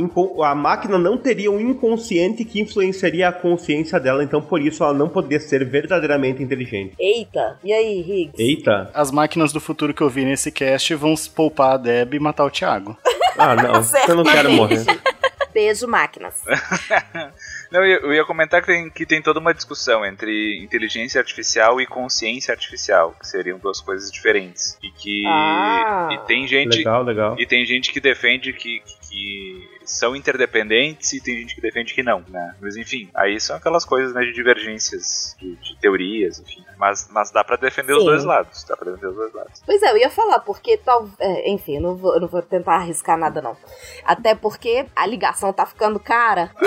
a 0.44 0.54
máquina 0.54 0.98
não 0.98 1.18
teria 1.18 1.50
um 1.50 1.60
inconsciente 1.60 2.44
que 2.44 2.60
influenciaria 2.60 3.28
a 3.28 3.32
consciência 3.32 4.00
dela, 4.00 4.24
então 4.24 4.40
por 4.40 4.60
isso 4.60 4.82
ela 4.82 4.94
não 4.94 5.08
poderia 5.08 5.40
ser 5.40 5.64
verdadeiramente 5.64 6.42
inteligente. 6.42 6.94
Eita, 6.98 7.58
e 7.62 7.72
aí, 7.72 8.00
Higgs? 8.00 8.42
Eita! 8.42 8.90
As 8.94 9.10
máquinas 9.10 9.52
do 9.52 9.60
futuro 9.60 9.92
que 9.92 10.02
eu 10.02 10.08
vi 10.08 10.24
nesse 10.24 10.50
cast 10.50 10.94
vão 10.94 11.16
se 11.16 11.28
poupar 11.28 11.72
a 11.72 11.76
Deb 11.76 12.14
e 12.14 12.20
matar 12.20 12.44
o 12.44 12.50
Thiago. 12.50 12.96
Ah, 13.38 13.56
não, 13.56 13.80
eu 14.06 14.14
não 14.14 14.24
quero 14.24 14.52
morrer. 14.52 14.84
Beijo, 15.52 15.86
máquinas. 15.86 16.42
Não, 17.70 17.80
eu 17.80 17.86
ia, 17.86 17.96
eu 17.96 18.12
ia 18.12 18.24
comentar 18.24 18.60
que 18.60 18.66
tem, 18.66 18.90
que 18.90 19.06
tem 19.06 19.22
toda 19.22 19.40
uma 19.40 19.54
discussão 19.54 20.04
entre 20.04 20.58
inteligência 20.62 21.18
artificial 21.18 21.80
e 21.80 21.86
consciência 21.86 22.52
artificial, 22.52 23.14
que 23.18 23.26
seriam 23.26 23.58
duas 23.58 23.80
coisas 23.80 24.10
diferentes. 24.10 24.78
E 24.82 24.90
que. 24.90 25.24
Ah. 25.26 26.10
e 26.12 26.18
tem 26.26 26.46
gente. 26.46 26.78
Legal, 26.78 27.02
legal. 27.02 27.36
E 27.38 27.46
tem 27.46 27.64
gente 27.64 27.90
que 27.90 28.00
defende 28.00 28.52
que, 28.52 28.80
que, 28.80 29.00
que 29.12 29.68
são 29.84 30.16
interdependentes 30.16 31.12
e 31.12 31.20
tem 31.20 31.36
gente 31.38 31.54
que 31.54 31.60
defende 31.60 31.92
que 31.92 32.02
não, 32.02 32.24
né? 32.28 32.56
Mas 32.60 32.76
enfim, 32.76 33.10
aí 33.14 33.38
são 33.38 33.54
aquelas 33.54 33.84
coisas 33.84 34.14
né, 34.14 34.24
de 34.24 34.32
divergências 34.32 35.36
de, 35.38 35.54
de 35.56 35.76
teorias, 35.76 36.40
enfim. 36.40 36.64
Mas, 36.82 37.08
mas 37.12 37.30
dá 37.30 37.44
pra 37.44 37.54
defender 37.54 37.92
os 37.92 38.00
Sim. 38.00 38.06
dois 38.06 38.24
lados. 38.24 38.64
Dá 38.64 38.76
pra 38.76 38.90
defender 38.90 39.06
os 39.06 39.14
dois 39.14 39.32
lados. 39.32 39.62
Pois 39.64 39.80
é, 39.84 39.92
eu 39.92 39.98
ia 39.98 40.10
falar, 40.10 40.40
porque 40.40 40.76
tal. 40.78 41.08
é, 41.20 41.48
enfim, 41.48 41.76
eu 41.76 41.80
não, 41.80 41.94
vou, 41.94 42.18
não 42.20 42.26
vou 42.26 42.42
tentar 42.42 42.74
arriscar 42.74 43.16
nada, 43.16 43.40
não. 43.40 43.56
Até 44.04 44.34
porque 44.34 44.84
a 44.96 45.06
ligação 45.06 45.52
tá 45.52 45.64
ficando 45.64 46.00
cara. 46.00 46.50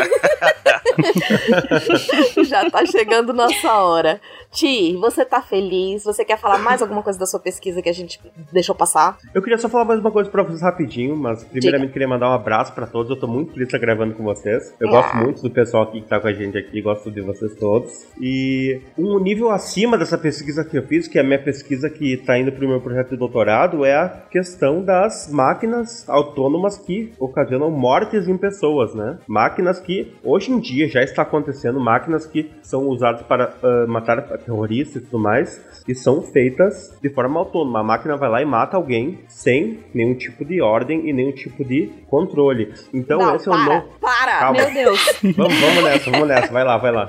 Já 2.47 2.69
tá 2.69 2.85
chegando 2.85 3.33
nossa 3.33 3.73
hora. 3.73 4.21
Ti, 4.51 4.95
você 4.97 5.25
tá 5.25 5.41
feliz? 5.41 6.05
Você 6.05 6.23
quer 6.23 6.37
falar 6.39 6.59
mais 6.59 6.81
alguma 6.81 7.03
coisa 7.03 7.19
da 7.19 7.25
sua 7.25 7.41
pesquisa 7.41 7.81
que 7.81 7.89
a 7.89 7.93
gente 7.93 8.21
deixou 8.53 8.73
passar? 8.73 9.17
Eu 9.33 9.41
queria 9.41 9.57
só 9.57 9.67
falar 9.67 9.83
mais 9.83 9.99
uma 9.99 10.11
coisa 10.11 10.29
pra 10.29 10.43
vocês 10.43 10.61
rapidinho, 10.61 11.13
mas 11.17 11.43
primeiramente 11.43 11.91
queria 11.91 12.07
mandar 12.07 12.29
um 12.29 12.33
abraço 12.33 12.71
pra 12.73 12.87
todos. 12.87 13.09
Eu 13.09 13.19
tô 13.19 13.27
muito 13.27 13.51
feliz 13.51 13.67
de 13.67 13.75
estar 13.75 13.85
gravando 13.85 14.15
com 14.15 14.23
vocês. 14.23 14.73
Eu 14.79 14.87
Ah. 14.87 14.91
gosto 14.91 15.15
muito 15.17 15.41
do 15.41 15.49
pessoal 15.51 15.83
aqui 15.83 15.99
que 16.01 16.07
tá 16.07 16.21
com 16.21 16.27
a 16.27 16.33
gente 16.33 16.57
aqui, 16.57 16.81
gosto 16.81 17.11
de 17.11 17.19
vocês 17.21 17.53
todos. 17.55 18.05
E 18.19 18.81
um 18.97 19.19
nível 19.19 19.51
acima 19.51 19.97
dessa 20.05 20.17
pesquisa 20.19 20.63
que 20.63 20.77
eu 20.77 20.83
fiz, 20.83 21.07
que 21.07 21.17
é 21.17 21.21
a 21.21 21.23
minha 21.23 21.41
pesquisa 21.41 21.89
que 21.89 22.15
tá 22.17 22.37
indo 22.37 22.51
pro 22.51 22.67
meu 22.67 22.79
projeto 22.79 23.09
de 23.09 23.17
doutorado, 23.17 23.83
é 23.83 23.95
a 23.95 24.07
questão 24.07 24.83
das 24.83 25.27
máquinas 25.31 26.07
autônomas 26.07 26.77
que 26.77 27.11
ocasionam 27.19 27.71
mortes 27.71 28.27
em 28.27 28.37
pessoas, 28.37 28.93
né? 28.93 29.17
Máquinas 29.27 29.79
que 29.79 30.13
hoje 30.23 30.51
em 30.51 30.59
dia 30.59 30.87
já 30.87 31.01
está 31.01 31.23
acontecendo, 31.23 31.79
máquinas 31.79 32.25
que 32.27 32.51
são 32.61 32.87
usadas 32.87 33.23
para 33.23 33.55
ah, 33.63 33.85
matar 33.87 34.21
terroristas 34.37 35.01
e 35.01 35.05
tudo 35.05 35.19
mais, 35.19 35.83
e 35.87 35.95
são 35.95 36.21
feitas 36.21 36.95
de 37.01 37.09
forma 37.09 37.39
autônoma. 37.39 37.79
A 37.79 37.83
máquina 37.83 38.15
vai 38.15 38.29
lá 38.29 38.41
e 38.41 38.45
mata 38.45 38.77
alguém 38.77 39.19
sem 39.27 39.79
nenhum 39.93 40.13
tipo 40.13 40.45
de 40.45 40.61
ordem 40.61 41.09
e 41.09 41.13
nenhum 41.13 41.31
tipo 41.31 41.65
de 41.65 41.89
controle. 42.07 42.71
Então 42.93 43.17
não, 43.17 43.35
esse 43.35 43.49
é 43.49 43.51
o 43.51 43.55
para, 43.55 43.65
novo. 43.65 43.87
para! 43.99 44.39
Calma. 44.39 44.61
Meu 44.61 44.73
Deus. 44.73 45.19
Vamos, 45.35 45.59
vamos 45.59 45.83
nessa, 45.83 46.11
vamos 46.11 46.27
nessa, 46.27 46.53
vai 46.53 46.63
lá, 46.63 46.77
vai 46.77 46.91
lá. 46.91 47.07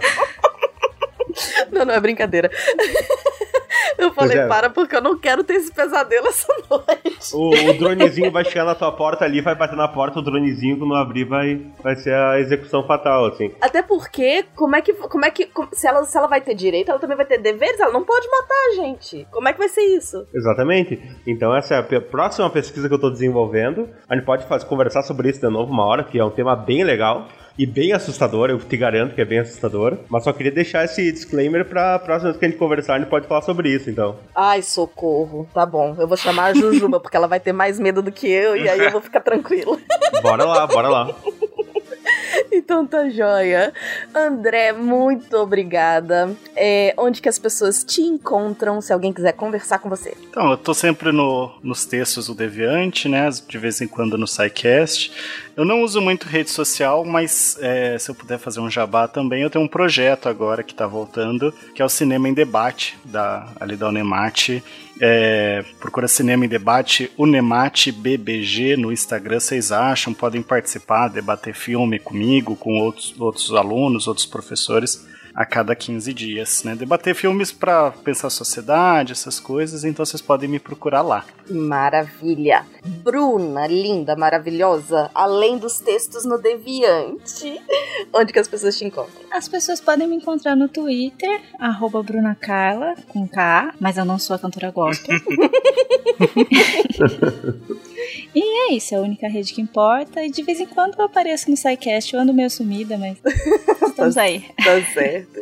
Não, 1.72 1.84
não, 1.84 1.94
é 1.94 2.00
brincadeira. 2.00 2.50
Eu 3.98 4.12
falei, 4.12 4.38
é. 4.38 4.46
para, 4.46 4.68
porque 4.68 4.94
eu 4.94 5.00
não 5.00 5.18
quero 5.18 5.42
ter 5.42 5.54
esse 5.54 5.72
pesadelo 5.72 6.26
essa 6.28 6.52
noite. 6.68 7.34
O, 7.34 7.70
o 7.70 7.78
dronezinho 7.78 8.30
vai 8.30 8.44
chegar 8.44 8.64
na 8.64 8.74
tua 8.74 8.92
porta 8.92 9.24
ali, 9.24 9.40
vai 9.40 9.54
bater 9.54 9.76
na 9.76 9.88
porta, 9.88 10.18
o 10.18 10.22
dronezinho, 10.22 10.78
quando 10.78 10.94
abrir, 10.94 11.24
vai, 11.24 11.60
vai 11.82 11.96
ser 11.96 12.14
a 12.14 12.38
execução 12.38 12.86
fatal, 12.86 13.26
assim. 13.26 13.52
Até 13.60 13.82
porque, 13.82 14.44
como 14.54 14.76
é 14.76 14.82
que. 14.82 14.92
Como 14.92 15.24
é 15.24 15.30
que. 15.30 15.48
se, 15.72 15.86
ela, 15.86 16.04
se 16.04 16.16
ela 16.16 16.26
vai 16.26 16.40
ter 16.40 16.54
direito, 16.54 16.90
ela 16.90 17.00
também 17.00 17.16
vai 17.16 17.26
ter 17.26 17.38
deveres, 17.38 17.80
ela 17.80 17.92
não 17.92 18.04
pode 18.04 18.28
matar 18.28 18.54
a 18.54 18.74
gente. 18.74 19.26
Como 19.30 19.48
é 19.48 19.52
que 19.52 19.58
vai 19.58 19.68
ser 19.68 19.82
isso? 19.82 20.26
Exatamente. 20.34 21.00
Então 21.26 21.54
essa 21.54 21.74
é 21.74 21.78
a 21.78 22.00
próxima 22.00 22.50
pesquisa 22.50 22.88
que 22.88 22.94
eu 22.94 23.00
tô 23.00 23.10
desenvolvendo. 23.10 23.88
A 24.08 24.14
gente 24.14 24.24
pode 24.24 24.46
fazer, 24.46 24.66
conversar 24.66 25.02
sobre 25.02 25.30
isso 25.30 25.40
de 25.40 25.48
novo 25.48 25.72
uma 25.72 25.84
hora, 25.84 26.04
que 26.04 26.18
é 26.18 26.24
um 26.24 26.30
tema 26.30 26.54
bem 26.54 26.84
legal. 26.84 27.26
E 27.58 27.64
bem 27.64 27.92
assustador, 27.92 28.50
eu 28.50 28.58
te 28.58 28.76
garanto 28.76 29.14
que 29.14 29.20
é 29.20 29.24
bem 29.24 29.38
assustador. 29.38 29.96
Mas 30.08 30.24
só 30.24 30.32
queria 30.32 30.52
deixar 30.52 30.84
esse 30.84 31.10
disclaimer 31.10 31.64
pra 31.64 31.98
próxima 31.98 32.30
vez 32.30 32.38
que 32.38 32.44
a 32.44 32.48
gente 32.48 32.58
conversar, 32.58 32.94
a 32.94 32.98
gente 32.98 33.08
pode 33.08 33.26
falar 33.26 33.42
sobre 33.42 33.70
isso, 33.70 33.88
então. 33.88 34.16
Ai, 34.34 34.60
socorro. 34.60 35.48
Tá 35.54 35.64
bom. 35.64 35.96
Eu 35.98 36.06
vou 36.06 36.16
chamar 36.16 36.46
a 36.46 36.54
Jujuba, 36.54 37.00
porque 37.00 37.16
ela 37.16 37.26
vai 37.26 37.40
ter 37.40 37.52
mais 37.52 37.80
medo 37.80 38.02
do 38.02 38.12
que 38.12 38.28
eu, 38.28 38.56
e 38.56 38.68
aí 38.68 38.78
eu 38.78 38.90
vou 38.90 39.00
ficar 39.00 39.20
tranquila. 39.20 39.78
Bora 40.22 40.44
lá, 40.44 40.66
bora 40.66 40.88
lá. 40.88 41.14
Então 42.50 42.86
tá 42.86 43.08
joia. 43.08 43.72
André, 44.14 44.72
muito 44.72 45.36
obrigada. 45.36 46.34
É, 46.54 46.94
onde 46.96 47.20
que 47.20 47.28
as 47.28 47.38
pessoas 47.38 47.84
te 47.84 48.00
encontram, 48.00 48.80
se 48.80 48.92
alguém 48.92 49.12
quiser 49.12 49.32
conversar 49.32 49.78
com 49.78 49.88
você? 49.88 50.16
Então, 50.30 50.50
eu 50.50 50.56
tô 50.56 50.72
sempre 50.74 51.12
no, 51.12 51.52
nos 51.62 51.84
textos 51.84 52.26
do 52.26 52.34
Deviante, 52.34 53.08
né? 53.08 53.28
De 53.46 53.58
vez 53.58 53.80
em 53.80 53.88
quando 53.88 54.16
no 54.16 54.26
SciCast. 54.26 55.12
Eu 55.56 55.64
não 55.64 55.80
uso 55.80 56.02
muito 56.02 56.28
rede 56.28 56.50
social, 56.50 57.02
mas 57.02 57.56
é, 57.62 57.98
se 57.98 58.10
eu 58.10 58.14
puder 58.14 58.38
fazer 58.38 58.60
um 58.60 58.70
jabá 58.70 59.08
também, 59.08 59.40
eu 59.40 59.48
tenho 59.48 59.64
um 59.64 59.68
projeto 59.68 60.28
agora 60.28 60.62
que 60.62 60.74
tá 60.74 60.86
voltando, 60.86 61.50
que 61.74 61.80
é 61.80 61.84
o 61.84 61.88
Cinema 61.88 62.28
em 62.28 62.34
Debate, 62.34 62.98
da, 63.02 63.48
ali 63.58 63.74
da 63.74 63.88
Unemate. 63.88 64.62
É, 65.00 65.64
procura 65.80 66.08
Cinema 66.08 66.44
em 66.44 66.48
Debate, 66.48 67.10
Unemate 67.16 67.90
BBG 67.90 68.76
no 68.76 68.92
Instagram, 68.92 69.40
vocês 69.40 69.72
acham, 69.72 70.12
podem 70.12 70.42
participar, 70.42 71.08
debater 71.08 71.54
filme 71.54 71.98
comigo, 71.98 72.54
com 72.54 72.78
outros, 72.78 73.18
outros 73.18 73.54
alunos, 73.54 74.06
outros 74.06 74.26
professores 74.26 75.06
a 75.36 75.44
cada 75.44 75.76
15 75.76 76.14
dias, 76.14 76.64
né? 76.64 76.74
Debater 76.74 77.14
filmes 77.14 77.52
para 77.52 77.90
pensar 77.90 78.28
a 78.28 78.30
sociedade, 78.30 79.12
essas 79.12 79.38
coisas, 79.38 79.84
então 79.84 80.02
vocês 80.04 80.22
podem 80.22 80.48
me 80.48 80.58
procurar 80.58 81.02
lá. 81.02 81.26
Maravilha. 81.50 82.64
Bruna, 83.04 83.66
linda, 83.66 84.16
maravilhosa, 84.16 85.10
além 85.14 85.58
dos 85.58 85.78
textos 85.78 86.24
no 86.24 86.38
Deviante, 86.38 87.60
onde 88.14 88.32
que 88.32 88.38
as 88.38 88.48
pessoas 88.48 88.78
te 88.78 88.86
encontram? 88.86 89.14
As 89.30 89.46
pessoas 89.46 89.78
podem 89.78 90.08
me 90.08 90.16
encontrar 90.16 90.56
no 90.56 90.70
Twitter, 90.70 91.42
arroba 91.60 92.02
Bruna 92.02 92.34
Carla, 92.34 92.94
com 93.08 93.28
K, 93.28 93.74
mas 93.78 93.98
eu 93.98 94.06
não 94.06 94.18
sou 94.18 94.36
a 94.36 94.38
cantora 94.38 94.70
gospel. 94.70 95.16
e 98.34 98.70
é 98.70 98.74
isso, 98.74 98.94
é 98.94 98.98
a 98.98 99.00
única 99.00 99.28
rede 99.28 99.52
que 99.52 99.60
importa. 99.60 100.24
E 100.24 100.30
de 100.30 100.42
vez 100.42 100.60
em 100.60 100.66
quando 100.66 100.98
eu 100.98 101.04
apareço 101.04 101.50
no 101.50 101.56
SciCast, 101.56 102.14
eu 102.14 102.20
ando 102.20 102.34
meio 102.34 102.50
sumida, 102.50 102.96
mas 102.98 103.18
estamos 103.88 104.16
aí. 104.16 104.44
Tá 104.56 104.82
certo. 104.92 105.40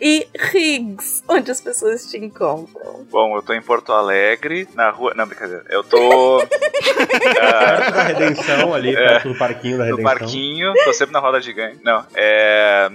E 0.00 0.26
Riggs, 0.36 1.22
onde 1.28 1.50
as 1.50 1.60
pessoas 1.60 2.10
te 2.10 2.16
encontram? 2.18 3.06
Bom, 3.10 3.36
eu 3.36 3.42
tô 3.42 3.52
em 3.52 3.62
Porto 3.62 3.92
Alegre, 3.92 4.68
na 4.74 4.90
rua. 4.90 5.12
Não, 5.14 5.26
brincadeira. 5.26 5.64
Eu 5.68 5.82
tô. 5.84 6.42
Perto 6.82 7.92
da 7.92 8.02
redenção 8.02 8.74
ali, 8.74 8.94
perto 8.94 9.28
do 9.28 9.38
parquinho 9.38 9.78
da 9.78 9.84
no 9.84 9.96
redenção. 9.96 10.18
parquinho, 10.18 10.72
tô 10.84 10.92
sempre 10.92 11.12
na 11.12 11.20
roda 11.20 11.40
gigante. 11.40 11.78
Não, 11.82 12.04
é. 12.14 12.90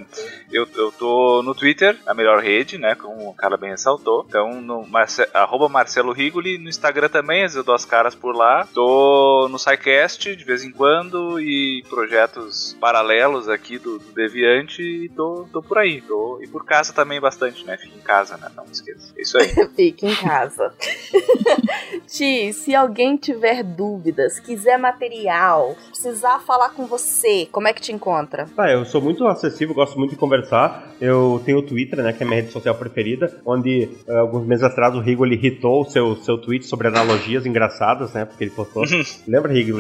Eu, 0.52 0.68
eu 0.76 0.92
tô 0.92 1.42
no 1.44 1.54
Twitter, 1.54 1.98
a 2.06 2.14
melhor 2.14 2.42
rede, 2.42 2.78
né? 2.78 2.96
Como 2.96 3.30
o 3.30 3.34
cara 3.34 3.58
bem 3.58 3.72
ressaltou. 3.72 4.26
Então, 4.28 4.62
no 4.62 4.86
Marce, 4.88 5.28
arroba 5.34 5.68
Marcelo 5.70 6.12
Rigoli, 6.14 6.58
no 6.58 6.70
Instagram 6.70 7.10
também, 7.10 7.40
às 7.44 7.52
vezes 7.52 7.58
eu 7.58 7.64
dou 7.64 7.76
as 7.76 7.86
caras 7.86 8.16
por 8.16 8.36
lá. 8.36 8.68
Tô 8.74 9.48
no 9.50 9.58
SciCast 9.60 10.36
de 10.36 10.44
vez 10.44 10.64
em 10.64 10.72
quando 10.72 11.40
e 11.40 11.84
projetos 11.90 12.78
paralelos 12.80 13.50
aqui 13.50 13.78
do, 13.78 14.00
do 14.00 14.12
Deviante 14.14 14.82
e 14.82 15.10
tô, 15.10 15.48
tô 15.52 15.62
por 15.62 15.78
aí. 15.78 16.02
Tô, 16.02 16.40
e 16.42 16.48
por 16.48 16.57
casa 16.66 16.94
também 16.94 17.20
bastante, 17.20 17.66
né? 17.66 17.78
Fica 17.78 17.96
em 17.98 18.02
casa, 18.02 18.38
né? 18.38 18.50
Não 18.56 18.66
esqueça. 18.72 19.14
É 19.18 19.22
isso 19.22 19.38
aí. 19.38 19.48
Fique 19.76 20.06
em 20.08 20.16
casa. 20.16 20.74
Ti, 22.08 22.54
se 22.54 22.74
alguém 22.76 23.18
tiver 23.18 23.64
dúvidas, 23.64 24.40
quiser 24.40 24.78
material, 24.78 25.76
precisar 25.90 26.40
falar 26.40 26.70
com 26.70 26.86
você, 26.86 27.48
como 27.52 27.68
é 27.68 27.74
que 27.74 27.82
te 27.82 27.92
encontra? 27.92 28.48
Ah, 28.58 28.70
eu 28.72 28.86
sou 28.86 29.02
muito 29.02 29.26
acessível, 29.28 29.76
gosto 29.76 29.98
muito 30.00 30.12
de 30.12 30.18
conversar. 30.18 30.96
Eu 31.02 31.42
tenho 31.46 31.60
o 31.60 31.62
Twitter, 31.62 32.02
né, 32.02 32.14
que 32.14 32.24
é 32.24 32.26
a 32.26 32.30
minha 32.30 32.42
rede 32.42 32.52
social 32.54 32.74
preferida, 32.76 33.40
onde 33.46 33.90
eh, 34.08 34.18
alguns 34.18 34.48
meses 34.48 34.64
atrás 34.64 34.96
o 34.96 35.00
Rigo 35.00 35.26
ele 35.26 35.36
hitou 35.36 35.82
o 35.82 35.90
seu, 35.90 36.16
seu 36.18 36.38
tweet 36.38 36.66
sobre 36.66 36.88
analogias 36.88 37.46
engraçadas, 37.46 38.14
né, 38.14 38.26
porque 38.26 38.46
ele 38.46 38.52
postou. 38.52 38.84
Lembra, 39.28 39.52
Rigo? 39.54 39.78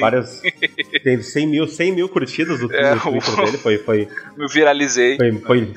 Várias. 0.00 0.42
Teve 1.02 1.22
100 1.22 1.46
mil, 1.46 1.66
100 1.66 1.92
mil 1.92 2.08
curtidas 2.08 2.58
do, 2.60 2.70
É, 2.74 2.94
Twitter 2.96 3.36
dele, 3.36 3.58
foi, 3.58 3.78
foi, 3.78 4.08
Me 4.36 4.46
viralizei. 4.48 5.16
foi, 5.16 5.32
foi- 5.38 5.72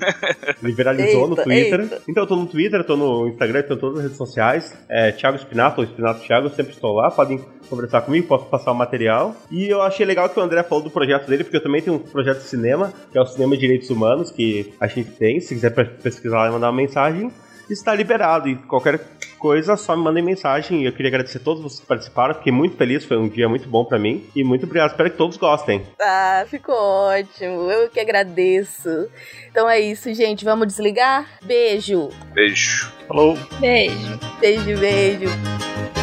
Ele 0.62 0.72
viralizou 0.74 1.28
no 1.28 1.34
Eita, 1.34 1.43
Twitter. 1.43 1.80
eita. 1.82 2.02
Então 2.08 2.24
eu 2.24 2.28
tô 2.28 2.36
no 2.36 2.46
Twitter, 2.46 2.84
tô 2.84 2.96
no 2.96 3.28
Instagram, 3.28 3.63
tô 3.63 3.74
em 3.74 3.78
todas 3.78 3.98
as 3.98 4.04
redes 4.04 4.17
sociais. 4.17 4.74
É, 4.89 5.12
Thiago 5.12 5.38
Spinato, 5.39 5.82
ou 5.82 5.88
Spinato 5.88 6.22
Thiago, 6.26 6.48
eu 6.48 6.52
sempre 6.52 6.74
estou 6.74 6.93
lá, 6.93 7.10
podem 7.12 7.39
conversar 7.69 8.02
comigo, 8.02 8.28
posso 8.28 8.46
passar 8.46 8.72
o 8.72 8.76
material. 8.76 9.36
E 9.52 9.67
eu 9.67 9.82
achei 9.82 10.06
legal 10.06 10.30
que 10.30 10.39
o 10.39 10.43
André 10.43 10.63
falou 10.63 10.84
do 10.84 10.89
projeto 10.89 11.28
dele, 11.28 11.43
porque 11.43 11.58
eu 11.58 11.63
também 11.63 11.82
tenho 11.82 11.96
um 11.96 12.00
projeto 12.00 12.39
de 12.39 12.43
cinema, 12.48 12.93
que 13.12 13.17
é 13.17 13.22
o 13.22 13.26
Cinema 13.26 13.56
de 13.56 13.62
Direitos 13.62 13.89
Humanos, 13.89 14.32
que 14.32 14.74
a 14.80 14.88
gente 14.88 15.12
tem. 15.12 15.39
Se 15.39 15.54
quiser 15.56 15.69
pe- 15.74 15.86
pesquisar 15.86 16.38
lá 16.39 16.48
e 16.48 16.52
mandar 16.52 16.69
uma 16.69 16.78
mensagem, 16.78 17.32
está 17.69 17.93
liberado. 17.93 18.49
E 18.49 18.56
qualquer 18.56 18.99
coisa, 19.39 19.76
só 19.76 19.95
me 19.95 20.04
mandem 20.04 20.23
mensagem. 20.23 20.82
E 20.82 20.86
eu 20.86 20.93
queria 20.93 21.10
agradecer 21.10 21.38
a 21.38 21.41
todos 21.41 21.62
vocês 21.62 21.82
que 21.82 21.86
participaram, 21.86 22.36
fiquei 22.36 22.52
muito 22.52 22.78
feliz, 22.78 23.04
foi 23.04 23.17
um 23.17 23.28
dia 23.28 23.49
muito 23.49 23.67
bom 23.67 23.84
pra 23.84 23.99
mim. 23.99 24.26
E 24.36 24.43
muito 24.43 24.65
obrigado, 24.65 24.91
espero 24.91 25.12
que 25.12 25.17
todos 25.17 25.38
gostem. 25.38 25.86
Ah, 26.02 26.45
ficou 26.47 26.76
ótimo. 26.76 27.69
Eu 27.69 27.89
que 27.89 27.99
agradeço. 27.99 29.10
Então 29.49 29.69
é 29.69 29.80
isso, 29.80 30.13
gente. 30.13 30.45
Vamos 30.45 30.67
desligar? 30.67 31.28
Beijo. 31.43 32.10
Beijo. 32.34 32.91
Falou! 33.08 33.38
Beijo. 33.60 34.19
Beijo, 34.39 34.80
beijo. 34.80 36.03